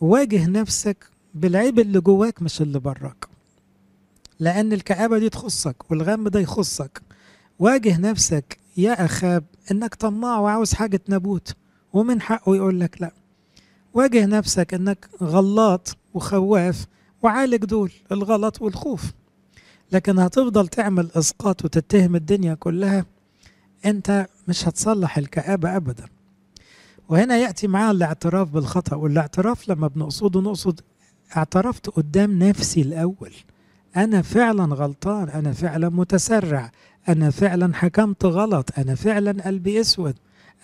واجه 0.00 0.46
نفسك 0.46 1.06
بالعيب 1.34 1.78
اللي 1.78 2.00
جواك 2.00 2.42
مش 2.42 2.62
اللي 2.62 2.78
براك. 2.78 3.26
لأن 4.40 4.72
الكآبة 4.72 5.18
دي 5.18 5.28
تخصك 5.28 5.90
والغم 5.90 6.28
ده 6.28 6.40
يخصك. 6.40 7.02
واجه 7.58 7.98
نفسك 8.00 8.58
يا 8.76 9.04
أخاب 9.04 9.44
إنك 9.70 9.94
طماع 9.94 10.38
وعاوز 10.38 10.72
حاجة 10.74 11.00
نبوت 11.08 11.54
ومن 11.92 12.20
حقه 12.20 12.56
يقول 12.56 12.80
لك 12.80 13.02
لأ. 13.02 13.12
واجه 13.94 14.26
نفسك 14.26 14.74
إنك 14.74 15.08
غلاط 15.22 15.96
وخواف 16.14 16.86
وعالج 17.22 17.64
دول 17.64 17.92
الغلط 18.12 18.62
والخوف. 18.62 19.12
لكن 19.92 20.18
هتفضل 20.18 20.68
تعمل 20.68 21.10
إسقاط 21.14 21.64
وتتهم 21.64 22.16
الدنيا 22.16 22.54
كلها 22.54 23.04
أنت 23.84 24.26
مش 24.48 24.68
هتصلح 24.68 25.18
الكآبة 25.18 25.76
ابدا. 25.76 26.04
وهنا 27.08 27.36
يأتي 27.36 27.66
معاه 27.66 27.90
الاعتراف 27.90 28.50
بالخطأ 28.50 28.96
والاعتراف 28.96 29.68
لما 29.68 29.88
بنقصده 29.88 30.40
نقصد 30.40 30.80
اعترفت 31.36 31.90
قدام 31.90 32.38
نفسي 32.38 32.82
الأول. 32.82 33.32
أنا 33.96 34.22
فعلا 34.22 34.74
غلطان 34.74 35.28
أنا 35.28 35.52
فعلا 35.52 35.88
متسرع 35.88 36.70
أنا 37.08 37.30
فعلا 37.30 37.74
حكمت 37.74 38.24
غلط 38.24 38.70
أنا 38.78 38.94
فعلا 38.94 39.42
قلبي 39.46 39.80
أسود 39.80 40.14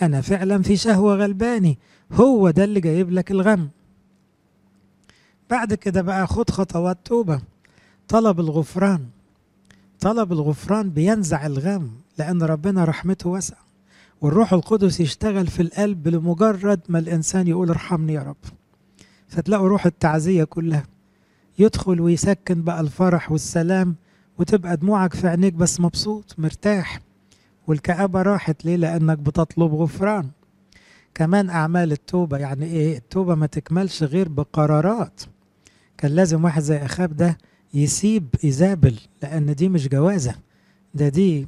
أنا 0.02 0.20
فعلا 0.20 0.62
في 0.62 0.76
شهوة 0.76 1.14
غلباني. 1.16 1.78
هو 2.12 2.50
ده 2.50 2.64
اللي 2.64 2.80
جايب 2.80 3.10
لك 3.10 3.30
الغم. 3.30 3.68
بعد 5.50 5.74
كده 5.74 6.02
بقى 6.02 6.26
خد 6.26 6.50
خطوات 6.50 6.98
توبة. 7.04 7.40
طلب 8.08 8.40
الغفران. 8.40 9.06
طلب 10.00 10.32
الغفران 10.32 10.90
بينزع 10.90 11.46
الغم 11.46 11.90
لأن 12.18 12.42
ربنا 12.42 12.84
رحمته 12.84 13.30
واسعة. 13.30 13.58
والروح 14.20 14.52
القدس 14.52 15.00
يشتغل 15.00 15.46
في 15.46 15.62
القلب 15.62 16.08
لمجرد 16.08 16.80
ما 16.88 16.98
الإنسان 16.98 17.48
يقول 17.48 17.68
ارحمني 17.70 18.12
يا 18.12 18.22
رب. 18.22 18.36
فتلاقوا 19.28 19.68
روح 19.68 19.86
التعزية 19.86 20.44
كلها. 20.44 20.82
يدخل 21.58 22.00
ويسكن 22.00 22.62
بقى 22.62 22.80
الفرح 22.80 23.32
والسلام 23.32 23.96
وتبقى 24.38 24.76
دموعك 24.76 25.14
في 25.14 25.28
عينيك 25.28 25.54
بس 25.54 25.80
مبسوط 25.80 26.34
مرتاح. 26.38 27.00
والكآبة 27.66 28.22
راحت 28.22 28.64
ليه؟ 28.64 28.76
لأنك 28.76 29.18
بتطلب 29.18 29.74
غفران. 29.74 30.28
كمان 31.14 31.50
أعمال 31.50 31.92
التوبة 31.92 32.38
يعني 32.38 32.66
إيه؟ 32.66 32.96
التوبة 32.98 33.34
ما 33.34 33.46
تكملش 33.46 34.02
غير 34.02 34.28
بقرارات. 34.28 35.20
كان 35.98 36.10
لازم 36.10 36.44
واحد 36.44 36.62
زي 36.62 36.76
أخاب 36.78 37.16
ده 37.16 37.38
يسيب 37.74 38.26
إيزابل 38.44 38.98
لأن 39.22 39.54
دي 39.54 39.68
مش 39.68 39.88
جوازة. 39.88 40.34
ده 40.94 41.08
دي 41.08 41.46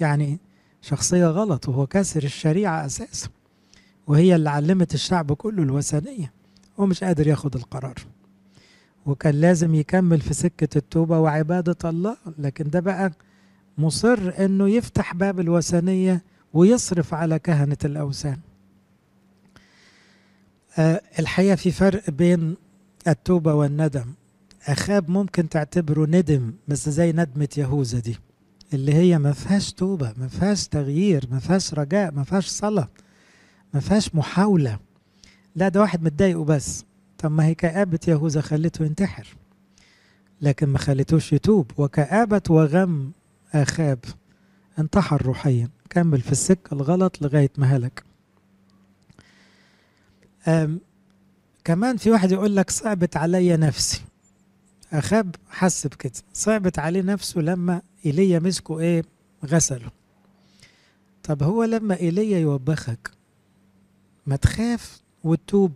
يعني 0.00 0.38
شخصية 0.82 1.26
غلط 1.26 1.68
وهو 1.68 1.86
كاسر 1.86 2.22
الشريعة 2.22 2.86
أساسا. 2.86 3.28
وهي 4.06 4.34
اللي 4.34 4.50
علمت 4.50 4.94
الشعب 4.94 5.32
كله 5.32 5.62
الوثنية 5.62 6.32
هو 6.80 6.86
مش 6.86 7.04
قادر 7.04 7.26
ياخد 7.26 7.56
القرار. 7.56 7.94
وكان 9.06 9.34
لازم 9.34 9.74
يكمل 9.74 10.20
في 10.20 10.34
سكة 10.34 10.78
التوبة 10.78 11.18
وعبادة 11.18 11.90
الله 11.90 12.16
لكن 12.38 12.70
ده 12.70 12.80
بقى 12.80 13.12
مصر 13.78 14.44
إنه 14.44 14.68
يفتح 14.68 15.14
باب 15.14 15.40
الوثنية 15.40 16.22
ويصرف 16.54 17.14
على 17.14 17.38
كهنة 17.38 17.76
الأوثان. 17.84 18.38
أه 20.78 21.00
الحقيقة 21.18 21.54
في 21.56 21.70
فرق 21.70 22.10
بين 22.10 22.56
التوبة 23.08 23.54
والندم. 23.54 24.06
أخاب 24.66 25.10
ممكن 25.10 25.48
تعتبره 25.48 26.06
ندم 26.06 26.52
بس 26.68 26.88
زي 26.88 27.12
ندمة 27.12 27.48
يهوذا 27.56 27.98
دي 27.98 28.16
اللي 28.74 28.94
هي 28.94 29.18
ما 29.18 29.32
فيهاش 29.32 29.72
توبة 29.72 30.14
ما 30.16 30.28
فيهاش 30.28 30.68
تغيير 30.68 31.26
ما 31.30 31.38
فيهاش 31.38 31.74
رجاء 31.74 32.12
ما 32.12 32.24
فيهاش 32.24 32.48
صلاة 32.48 32.88
ما 33.74 33.80
فيهاش 33.80 34.14
محاولة. 34.14 34.78
لا 35.56 35.68
ده 35.68 35.80
واحد 35.80 36.02
متضايقه 36.02 36.44
بس 36.44 36.84
طب 37.18 37.30
ما 37.30 37.46
هي 37.46 37.54
كآبة 37.54 38.00
يهوذا 38.08 38.40
خلته 38.40 38.84
ينتحر 38.84 39.26
لكن 40.40 40.66
ما 40.66 40.78
خلتوش 40.78 41.32
يتوب. 41.32 41.70
وكآبة 41.76 42.42
وغم 42.50 43.12
آخاب 43.52 43.98
انتحر 44.78 45.22
روحيا. 45.22 45.68
كمل 45.90 46.20
في 46.20 46.32
السكة 46.32 46.74
الغلط 46.74 47.22
لغاية 47.22 47.50
ما 47.58 47.66
هلك. 47.66 48.04
كمان 51.64 51.96
في 51.96 52.10
واحد 52.10 52.32
يقول 52.32 52.56
لك 52.56 52.70
صعبت 52.70 53.16
عليا 53.16 53.56
نفسي. 53.56 54.02
أخاب 54.92 55.36
حس 55.50 55.86
بكده 55.86 56.12
صعبت 56.32 56.78
عليه 56.78 57.02
نفسه 57.02 57.40
لما 57.40 57.82
إيليا 58.06 58.38
مسكه 58.38 58.78
إيه 58.80 59.02
غسله. 59.44 59.90
طب 61.22 61.42
هو 61.42 61.64
لما 61.64 62.00
إيليا 62.00 62.38
يوبخك 62.38 63.10
ما 64.26 64.36
تخاف 64.36 65.00
وتتوب 65.24 65.72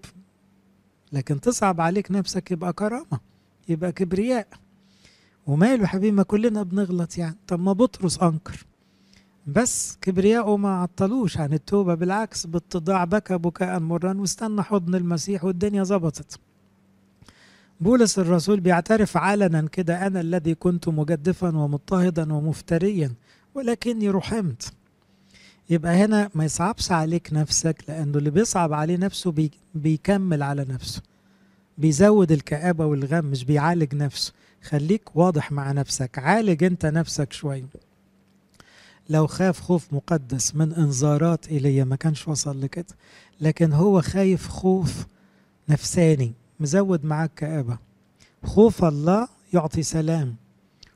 لكن 1.13 1.41
تصعب 1.41 1.81
عليك 1.81 2.11
نفسك 2.11 2.51
يبقى 2.51 2.73
كرامة 2.73 3.21
يبقى 3.69 3.93
كبرياء. 3.93 4.49
وماله 5.47 5.87
حبيبي 5.87 6.13
ما 6.17 6.23
كلنا 6.23 6.63
بنغلط 6.63 7.19
يعني. 7.19 7.37
طب 7.47 7.61
ما 7.61 7.73
بطرس 7.73 8.19
أنكر. 8.23 8.67
بس 9.47 9.99
كبرياءه 10.01 10.57
ما 10.57 10.83
عطلوش 10.83 11.39
عن 11.39 11.53
التوبة 11.53 11.95
بالعكس 11.95 12.47
باتضاع 12.47 13.05
بكى 13.05 13.39
بكاء 13.39 13.81
مرا 13.81 14.15
واستنى 14.15 14.63
حضن 14.63 14.95
المسيح 14.95 15.45
والدنيا 15.45 15.83
ظبطت. 15.83 16.41
بولس 17.81 18.19
الرسول 18.19 18.61
بيعترف 18.61 19.17
علنا 19.17 19.69
كده 19.73 20.07
أنا 20.07 20.21
الذي 20.21 20.55
كنت 20.55 20.89
مجدفا 20.89 21.57
ومضطهدا 21.57 22.33
ومفتريا 22.35 23.13
ولكني 23.55 24.11
رحمت. 24.11 24.73
يبقى 25.71 25.93
هنا 26.05 26.31
ما 26.35 26.45
يصعبش 26.45 26.93
عليك 26.93 27.33
نفسك 27.33 27.85
لأنه 27.89 28.19
اللي 28.19 28.31
بيصعب 28.31 28.73
عليه 28.73 28.97
نفسه 28.97 29.31
بي 29.33 29.51
بيكمل 29.75 30.43
على 30.43 30.65
نفسه 30.69 31.03
بيزود 31.79 32.33
الكآبة 32.33 32.87
والغم 32.87 33.25
مش 33.25 33.45
بيعالج 33.45 33.95
نفسه. 33.95 34.33
خليك 34.63 35.17
واضح 35.17 35.53
مع 35.53 35.73
نفسك 35.73 36.19
عالج 36.19 36.65
أنت 36.65 36.87
نفسك 36.87 37.33
شوية 37.33 37.67
لو 39.09 39.27
خاف 39.27 39.61
خوف 39.61 39.93
مقدس 39.93 40.55
من 40.55 40.73
إنذارات 40.75 41.49
ايليا 41.49 41.85
ما 41.85 41.97
كانش 41.97 42.29
وصل 42.29 42.61
لكده 42.61 42.95
لكن 43.41 43.73
هو 43.73 44.03
خايف 44.03 44.49
خوف 44.49 45.07
نفساني. 45.69 46.33
مزود 46.61 47.05
معاك 47.05 47.31
كآبة. 47.37 47.79
خوف 48.45 48.85
الله 48.85 49.29
يعطي 49.55 49.83
سلام. 49.83 50.37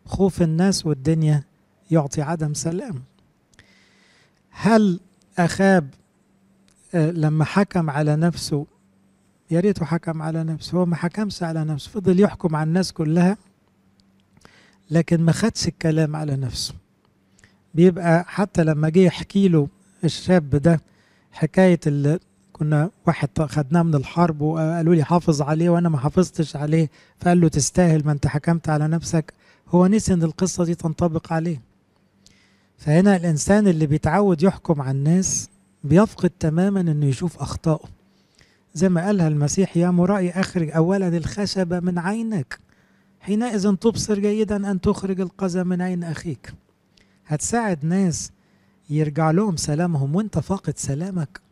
خوف 0.05 0.42
الناس 0.42 0.87
والدنيا 0.87 1.44
يعطي 1.90 2.22
عدم 2.22 2.55
سلام. 2.55 3.03
هل 4.51 5.01
أخاب 5.38 5.94
لما 6.94 7.44
حكم 7.44 7.90
على 7.90 8.16
نفسه 8.16 8.66
يا 9.51 9.61
ريته 9.61 9.85
حكم 9.85 10.22
على 10.22 10.44
نفسه. 10.44 10.79
هو 10.79 10.87
ما 10.87 10.96
حكمش 10.96 11.42
على 11.42 11.64
نفسه 11.64 11.90
فضل 11.90 12.20
يحكم 12.20 12.57
على 12.57 12.68
الناس 12.68 12.92
كلها 12.92 13.37
لكن 14.90 15.20
ما 15.20 15.33
خدش 15.33 15.68
الكلام 15.68 16.16
على 16.16 16.37
نفسه. 16.37 16.75
بيبقى 17.75 18.25
حتى 18.29 18.64
لما 18.64 18.88
جه 18.88 18.98
يحكي 19.01 19.48
له 19.48 19.68
الشاب 20.05 20.51
ده 20.51 20.81
حكاية 21.33 21.81
كنا 22.62 22.90
واحد 23.07 23.29
خدناه 23.42 23.83
من 23.83 23.94
الحرب 23.94 24.40
وقالوا 24.40 24.94
لي 24.94 25.05
حافظ 25.05 25.42
عليه 25.42 25.70
وأنا 25.70 25.88
ما 25.88 25.98
حافظتش 25.98 26.57
عليه. 26.57 26.90
فقال 27.20 27.40
له 27.40 27.48
تستاهل 27.48 28.07
ما 28.07 28.12
انت 28.12 28.27
حكمت 28.27 28.68
على 28.68 28.88
نفسك. 28.88 29.33
هو 29.68 29.87
نسي 29.87 30.14
إن 30.14 30.22
القصة 30.22 30.64
دي 30.64 30.75
تنطبق 30.75 31.33
عليه. 31.33 31.61
فهنا 32.79 33.16
الإنسان 33.16 33.68
اللي 33.68 33.87
بيتعود 33.87 34.42
يحكم 34.42 34.83
على 34.83 34.90
الناس 34.90 35.48
بيفقد 35.85 36.31
تماما 36.31 36.81
إنه 36.81 37.07
يشوف 37.07 37.38
أخطائه. 37.38 37.88
زي 38.75 38.88
ما 38.88 39.07
قالها 39.07 39.29
المسيح 39.29 39.77
يا 39.77 39.90
مرائي 39.90 40.31
آخرج 40.31 40.70
اولا 40.70 41.09
الخشبة 41.09 41.81
من 41.81 41.98
عينك. 41.98 42.59
حينئذ 43.20 43.75
تبصر 43.75 44.18
جيدا 44.18 44.70
أن 44.70 44.81
تخرج 44.81 45.20
القذى 45.20 45.64
من 45.64 45.83
عين 45.83 46.05
أخيك. 46.05 46.55
هتساعد 47.27 47.85
ناس 47.85 48.31
يرجع 48.90 49.31
لهم 49.31 49.57
سلامهم 49.57 50.16
وأنت 50.16 50.38
فاقد 50.38 50.79
سلامك. 50.79 51.52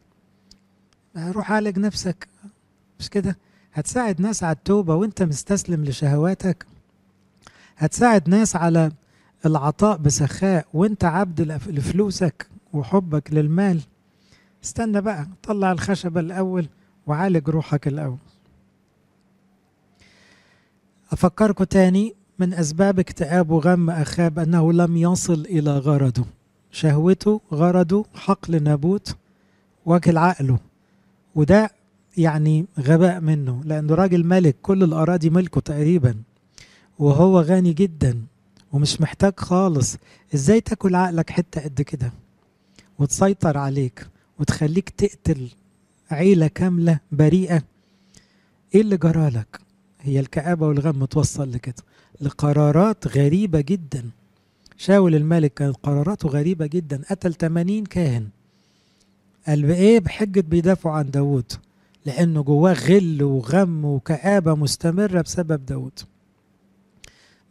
روح 1.17 1.53
عالج 1.53 1.79
نفسك. 1.79 2.29
مش 2.99 3.11
كده؟ 3.11 3.37
هتساعد 3.73 4.21
ناس 4.21 4.45
على 4.45 4.57
التوبة 4.57 4.95
وانت 4.95 5.23
مستسلم 5.23 5.85
لشهواتك. 5.85 6.67
هتساعد 7.77 8.29
ناس 8.29 8.57
على 8.57 8.93
العطاء 9.47 9.97
بسخاء 9.97 10.67
وانت 10.75 11.05
عبد 11.05 11.41
لفلوسك 11.67 12.47
وحبك 12.73 13.33
للمال. 13.33 13.81
استنى 14.65 15.01
بقى 15.01 15.27
طلع 15.43 15.73
الخشبة 15.73 16.21
الأول 16.21 16.69
وعالج 17.07 17.49
روحك 17.49 17.89
الأول. 17.89 18.19
أفكركم 21.13 21.65
تاني 21.65 22.15
من 22.39 22.55
أسباب 22.55 22.99
اكتئاب 22.99 23.51
وغم 23.51 23.91
أخاب 23.91 24.39
أنه 24.39 24.73
لم 24.73 24.97
يصل 24.97 25.41
إلى 25.41 25.79
غرضه. 25.79 26.25
شهوته 26.71 27.41
غرضه 27.53 28.05
حقل 28.15 28.63
نابوت 28.63 29.17
واكل 29.87 30.19
عقله 30.19 30.59
وده 31.35 31.71
يعني 32.17 32.67
غباء 32.81 33.21
منه 33.21 33.61
لأنه 33.65 33.95
راجل 33.95 34.25
ملك 34.25 34.57
كل 34.63 34.83
الأراضي 34.83 35.31
ملكه 35.31 35.61
تقريبا 35.61 36.15
وهو 36.99 37.41
غني 37.41 37.73
جدا 37.73 38.23
ومش 38.73 39.01
محتاج 39.01 39.33
خالص. 39.37 39.97
إزاي 40.35 40.61
تاكل 40.61 40.95
عقلك 40.95 41.31
حتة 41.31 41.61
قد 41.61 41.83
كده؟ 41.83 42.13
وتسيطر 42.99 43.59
عليك 43.59 44.07
وتخليك 44.39 44.89
تقتل 44.91 45.49
عيلة 46.11 46.47
كاملة 46.47 46.99
بريئة. 47.13 47.63
إيه 48.75 48.81
اللي 48.81 48.97
جرالك 48.97 49.61
هي 50.01 50.21
الكآبة 50.21 50.67
والغم 50.67 51.05
توصل 51.05 51.53
لكده. 51.53 51.83
لقرارات 52.21 53.17
غريبة 53.19 53.61
جدا. 53.61 54.11
شاول 54.77 55.15
الملك 55.15 55.55
كانت 55.55 55.77
قراراته 55.83 56.29
غريبة 56.29 56.67
جدا. 56.67 57.03
قتل 57.11 57.35
80 57.35 57.85
كاهن. 57.85 58.29
قال 59.49 59.63
بإيه 59.63 60.01
بحجة 60.01 60.41
بيدافعوا 60.41 60.95
عن 60.95 61.11
داود 61.11 61.53
لأنه 62.07 62.43
جواه 62.43 62.73
غل 62.73 63.23
وغم 63.23 63.85
وكآبة 63.85 64.55
مستمرة 64.55 65.21
بسبب 65.23 65.67
داود 65.67 65.99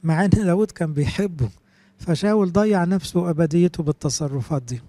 مع 0.04 0.26
أن 0.26 0.30
داود 0.30 0.72
كان 0.72 0.94
بيحبه 0.94 1.50
فشاول 1.98 2.52
ضيع 2.52 2.84
نفسه 2.84 3.20
وأبديته 3.20 3.84
بالتصرفات 3.84 4.64
دي. 4.64 4.82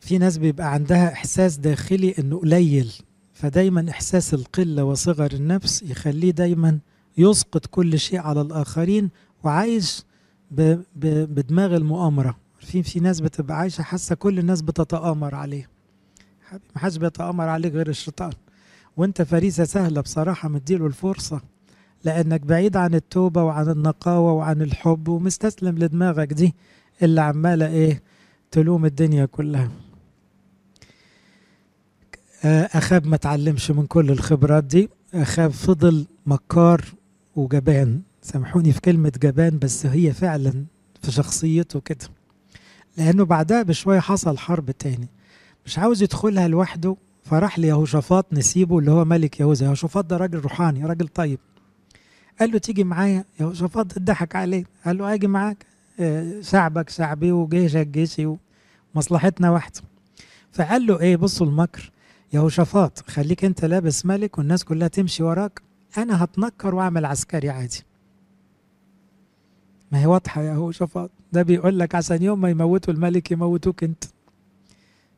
في 0.00 0.18
ناس 0.18 0.38
بيبقى 0.38 0.72
عندها 0.72 1.12
إحساس 1.12 1.56
داخلي 1.56 2.14
أنه 2.18 2.38
قليل 2.38 2.92
فدايما 3.34 3.90
إحساس 3.90 4.34
القلة 4.34 4.84
وصغر 4.84 5.32
النفس 5.32 5.82
يخليه 5.82 6.30
دايما 6.30 6.78
يسقط 7.18 7.66
كل 7.66 7.98
شيء 7.98 8.18
على 8.18 8.40
الآخرين 8.40 9.10
وعايش 9.44 10.02
بدماغ 10.50 11.76
المؤامرة. 11.76 12.36
عارفين 12.66 12.82
في 12.82 13.00
ناس 13.00 13.20
بتبقى 13.20 13.58
عايشة 13.58 13.82
حاسة 13.82 14.14
كل 14.14 14.38
الناس 14.38 14.62
بتتآمر 14.62 15.34
عليه. 15.34 15.68
حبيبي 16.46 16.64
ما 16.74 16.80
حدش 16.80 16.96
بيتآمر 16.96 17.48
عليك 17.48 17.72
غير 17.72 17.88
الشيطان. 17.88 18.32
وانت 18.96 19.22
فريسة 19.22 19.64
سهلة 19.64 20.00
بصراحة 20.00 20.48
مديله 20.48 20.86
الفرصة. 20.86 21.40
لأنك 22.04 22.40
بعيد 22.40 22.76
عن 22.76 22.94
التوبة 22.94 23.42
وعن 23.42 23.68
النقاوة 23.70 24.32
وعن 24.32 24.62
الحب 24.62 25.08
ومستسلم 25.08 25.78
لدماغك 25.78 26.32
دي 26.32 26.54
اللي 27.02 27.20
عمالة 27.20 27.66
إيه؟ 27.66 28.02
تلوم 28.50 28.84
الدنيا 28.86 29.24
كلها. 29.24 29.70
أخاب 32.44 33.06
ما 33.06 33.16
تعلمش 33.16 33.70
من 33.70 33.86
كل 33.86 34.10
الخبرات 34.10 34.64
دي. 34.64 34.88
أخاب 35.14 35.50
فضل 35.50 36.06
مكار 36.26 36.84
وجبان. 37.36 38.00
سامحوني 38.22 38.72
في 38.72 38.80
كلمة 38.80 39.12
جبان 39.22 39.58
بس 39.58 39.86
هي 39.86 40.12
فعلا 40.12 40.64
في 41.02 41.12
شخصيته 41.12 41.80
كده. 41.80 42.08
لأنه 42.96 43.24
بعدها 43.24 43.62
بشوية 43.62 44.00
حصل 44.00 44.38
حرب 44.38 44.70
تاني. 44.70 45.08
مش 45.66 45.78
عاوز 45.78 46.02
يدخلها 46.02 46.48
لوحده 46.48 46.96
فراح 47.24 47.58
ليهوشافاط 47.58 48.26
نسيبه 48.32 48.78
اللي 48.78 48.90
هو 48.90 49.04
ملك 49.04 49.40
يهوذا. 49.40 49.66
يهوشافاط 49.66 50.04
ده 50.04 50.16
راجل 50.16 50.38
روحاني 50.38 50.84
راجل 50.84 51.08
طيب. 51.08 51.38
قال 52.40 52.52
له 52.52 52.58
تيجي 52.58 52.84
معايا. 52.84 53.24
يهوشافاط 53.40 53.92
اتضحك 53.92 54.36
عليه. 54.36 54.64
قال 54.86 54.98
له 54.98 55.14
أجي 55.14 55.26
معاك. 55.26 55.66
شعبك 56.40 56.90
شعبي 56.90 57.32
وجيشك 57.32 57.86
جيشي 57.86 58.36
ومصلحتنا 58.94 59.50
واحدة. 59.50 59.80
فقال 60.52 60.86
له 60.86 61.00
إيه 61.00 61.16
بصوا 61.16 61.46
المكر. 61.46 61.92
يهوشافاط 62.32 63.10
خليك 63.10 63.44
أنت 63.44 63.64
لابس 63.64 64.06
ملك 64.06 64.38
والناس 64.38 64.64
كلها 64.64 64.88
تمشي 64.88 65.22
وراك. 65.22 65.62
أنا 65.98 66.24
هتنكر 66.24 66.74
وأعمل 66.74 67.04
عسكري 67.04 67.50
عادي. 67.50 67.82
ما 69.92 70.00
هي 70.00 70.06
واضحة 70.06 70.42
يا 70.42 70.52
يهوشافاط. 70.52 71.10
ده 71.32 71.42
بيقول 71.42 71.78
لك 71.78 71.94
عشان 71.94 72.22
يوم 72.22 72.40
ما 72.40 72.50
يموتوا 72.50 72.94
الملك 72.94 73.30
يموتوك 73.30 73.84
أنت. 73.84 74.04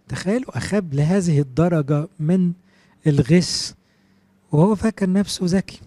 تخيلوا 0.09 0.59
أخاب 0.59 0.94
لهذه 0.94 1.40
الدرجة 1.40 2.09
من 2.21 2.53
الغش 3.07 3.75
وهو 4.53 4.75
فاكر 4.75 5.11
نفسه 5.12 5.47
ذكي. 5.47 5.81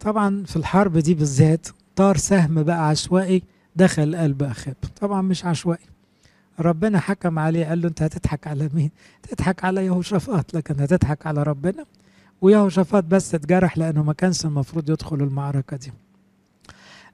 طبعا 0.00 0.44
في 0.44 0.56
الحرب 0.56 0.98
دي 0.98 1.14
بالذات 1.14 1.66
طار 1.96 2.16
سهم 2.16 2.62
بقى 2.62 2.88
عشوائي 2.88 3.42
دخل 3.76 4.16
قلب 4.16 4.42
أخاب. 4.42 4.76
طبعا 5.00 5.22
مش 5.22 5.44
عشوائي. 5.44 5.84
ربنا 6.60 6.98
حكم 7.00 7.38
عليه 7.38 7.66
قال 7.66 7.80
له 7.82 7.88
أنت 7.88 8.02
هتضحك 8.02 8.46
على 8.46 8.70
مين؟ 8.74 8.90
تضحك 9.22 9.64
على 9.64 9.86
يهوشافاط 9.86 10.54
لكن 10.54 10.80
هتضحك 10.80 11.26
على 11.26 11.42
ربنا. 11.42 11.84
ويهوشافاط 12.40 13.04
بس 13.04 13.34
اتجرح 13.34 13.78
لأنه 13.78 14.02
ما 14.02 14.12
كانش 14.12 14.44
المفروض 14.44 14.90
يدخل 14.90 15.16
المعركة 15.16 15.76
دي. 15.76 15.92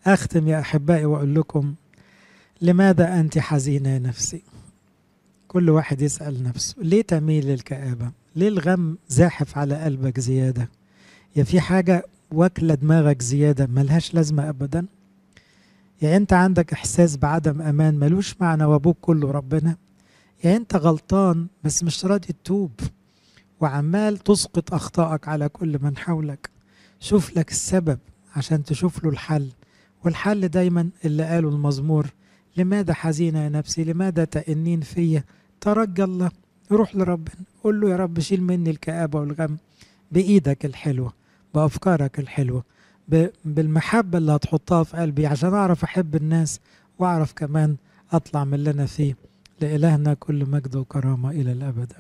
أختم 0.07 0.48
يا 0.48 0.61
أحبائي 0.61 1.05
وأقول 1.05 1.35
لكم 1.35 1.74
لماذا 2.62 3.20
أنت 3.20 3.38
حزينة 3.38 3.88
يا 3.88 3.98
نفسي؟ 3.98 4.42
كل 5.48 5.70
واحد 5.70 6.02
يسأل 6.02 6.42
نفسه 6.42 6.74
ليه 6.78 7.02
تميل 7.02 7.46
للكآبة؟ 7.46 8.10
ليه 8.36 8.48
الغم 8.48 8.98
زاحف 9.08 9.58
على 9.58 9.74
قلبك 9.84 10.20
زيادة؟ 10.20 10.68
يا 11.36 11.44
في 11.44 11.60
حاجة 11.60 12.04
واكلة 12.32 12.74
دماغك 12.74 13.22
زيادة 13.22 13.66
ملهاش 13.66 14.14
لازمة 14.14 14.48
ابدا؟ 14.48 14.86
يا 16.02 16.16
أنت 16.16 16.32
عندك 16.32 16.72
إحساس 16.72 17.16
بعدم 17.16 17.62
أمان 17.62 17.94
ملوش 17.98 18.34
معنى 18.40 18.64
وأبوك 18.64 18.96
كله 19.00 19.30
ربنا؟ 19.30 19.76
يا 20.44 20.56
أنت 20.56 20.76
غلطان 20.76 21.46
بس 21.64 21.84
مش 21.84 22.04
راضي 22.04 22.26
تتوب؟ 22.32 22.70
وعمال 23.60 24.18
تسقط 24.18 24.74
أخطائك 24.74 25.28
على 25.28 25.48
كل 25.48 25.78
من 25.82 25.96
حولك؟ 25.96 26.50
شوف 27.00 27.36
لك 27.36 27.50
السبب 27.50 27.98
عشان 28.36 28.64
تشوف 28.64 29.04
له 29.04 29.10
الحل 29.10 29.48
والحل 30.04 30.48
دايما 30.48 30.88
اللي 31.04 31.24
قاله 31.24 31.48
المزمور 31.48 32.06
لماذا 32.58 32.94
حزينة 32.94 33.38
يا 33.44 33.48
نفسي؟ 33.48 33.84
لماذا 33.84 34.24
تأنين 34.24 34.80
فيا؟ 34.80 35.24
ترجى 35.60 36.04
الله. 36.04 36.30
روح 36.72 36.96
لربنا 36.96 37.36
قول 37.64 37.80
له 37.80 37.90
يا 37.90 37.96
رب 37.96 38.20
شيل 38.20 38.42
مني 38.42 38.70
الكآبة 38.70 39.20
والغم. 39.20 39.56
بإيدك 40.12 40.64
الحلوة 40.64 41.12
بأفكارك 41.54 42.18
الحلوة 42.18 42.64
بالمحبة 43.44 44.18
اللي 44.18 44.32
هتحطها 44.32 44.82
في 44.82 44.96
قلبي 44.96 45.26
عشان 45.26 45.54
أعرف 45.54 45.84
أحب 45.84 46.16
الناس 46.16 46.60
وأعرف 46.98 47.32
كمان 47.32 47.76
أطلع 48.12 48.44
من 48.44 48.54
اللي 48.54 48.70
أنا 48.70 48.86
فيه. 48.86 49.16
لإلهنا 49.60 50.14
كل 50.14 50.50
مجد 50.50 50.76
وكرامة 50.76 51.30
إلى 51.30 51.52
الأبد. 51.52 51.92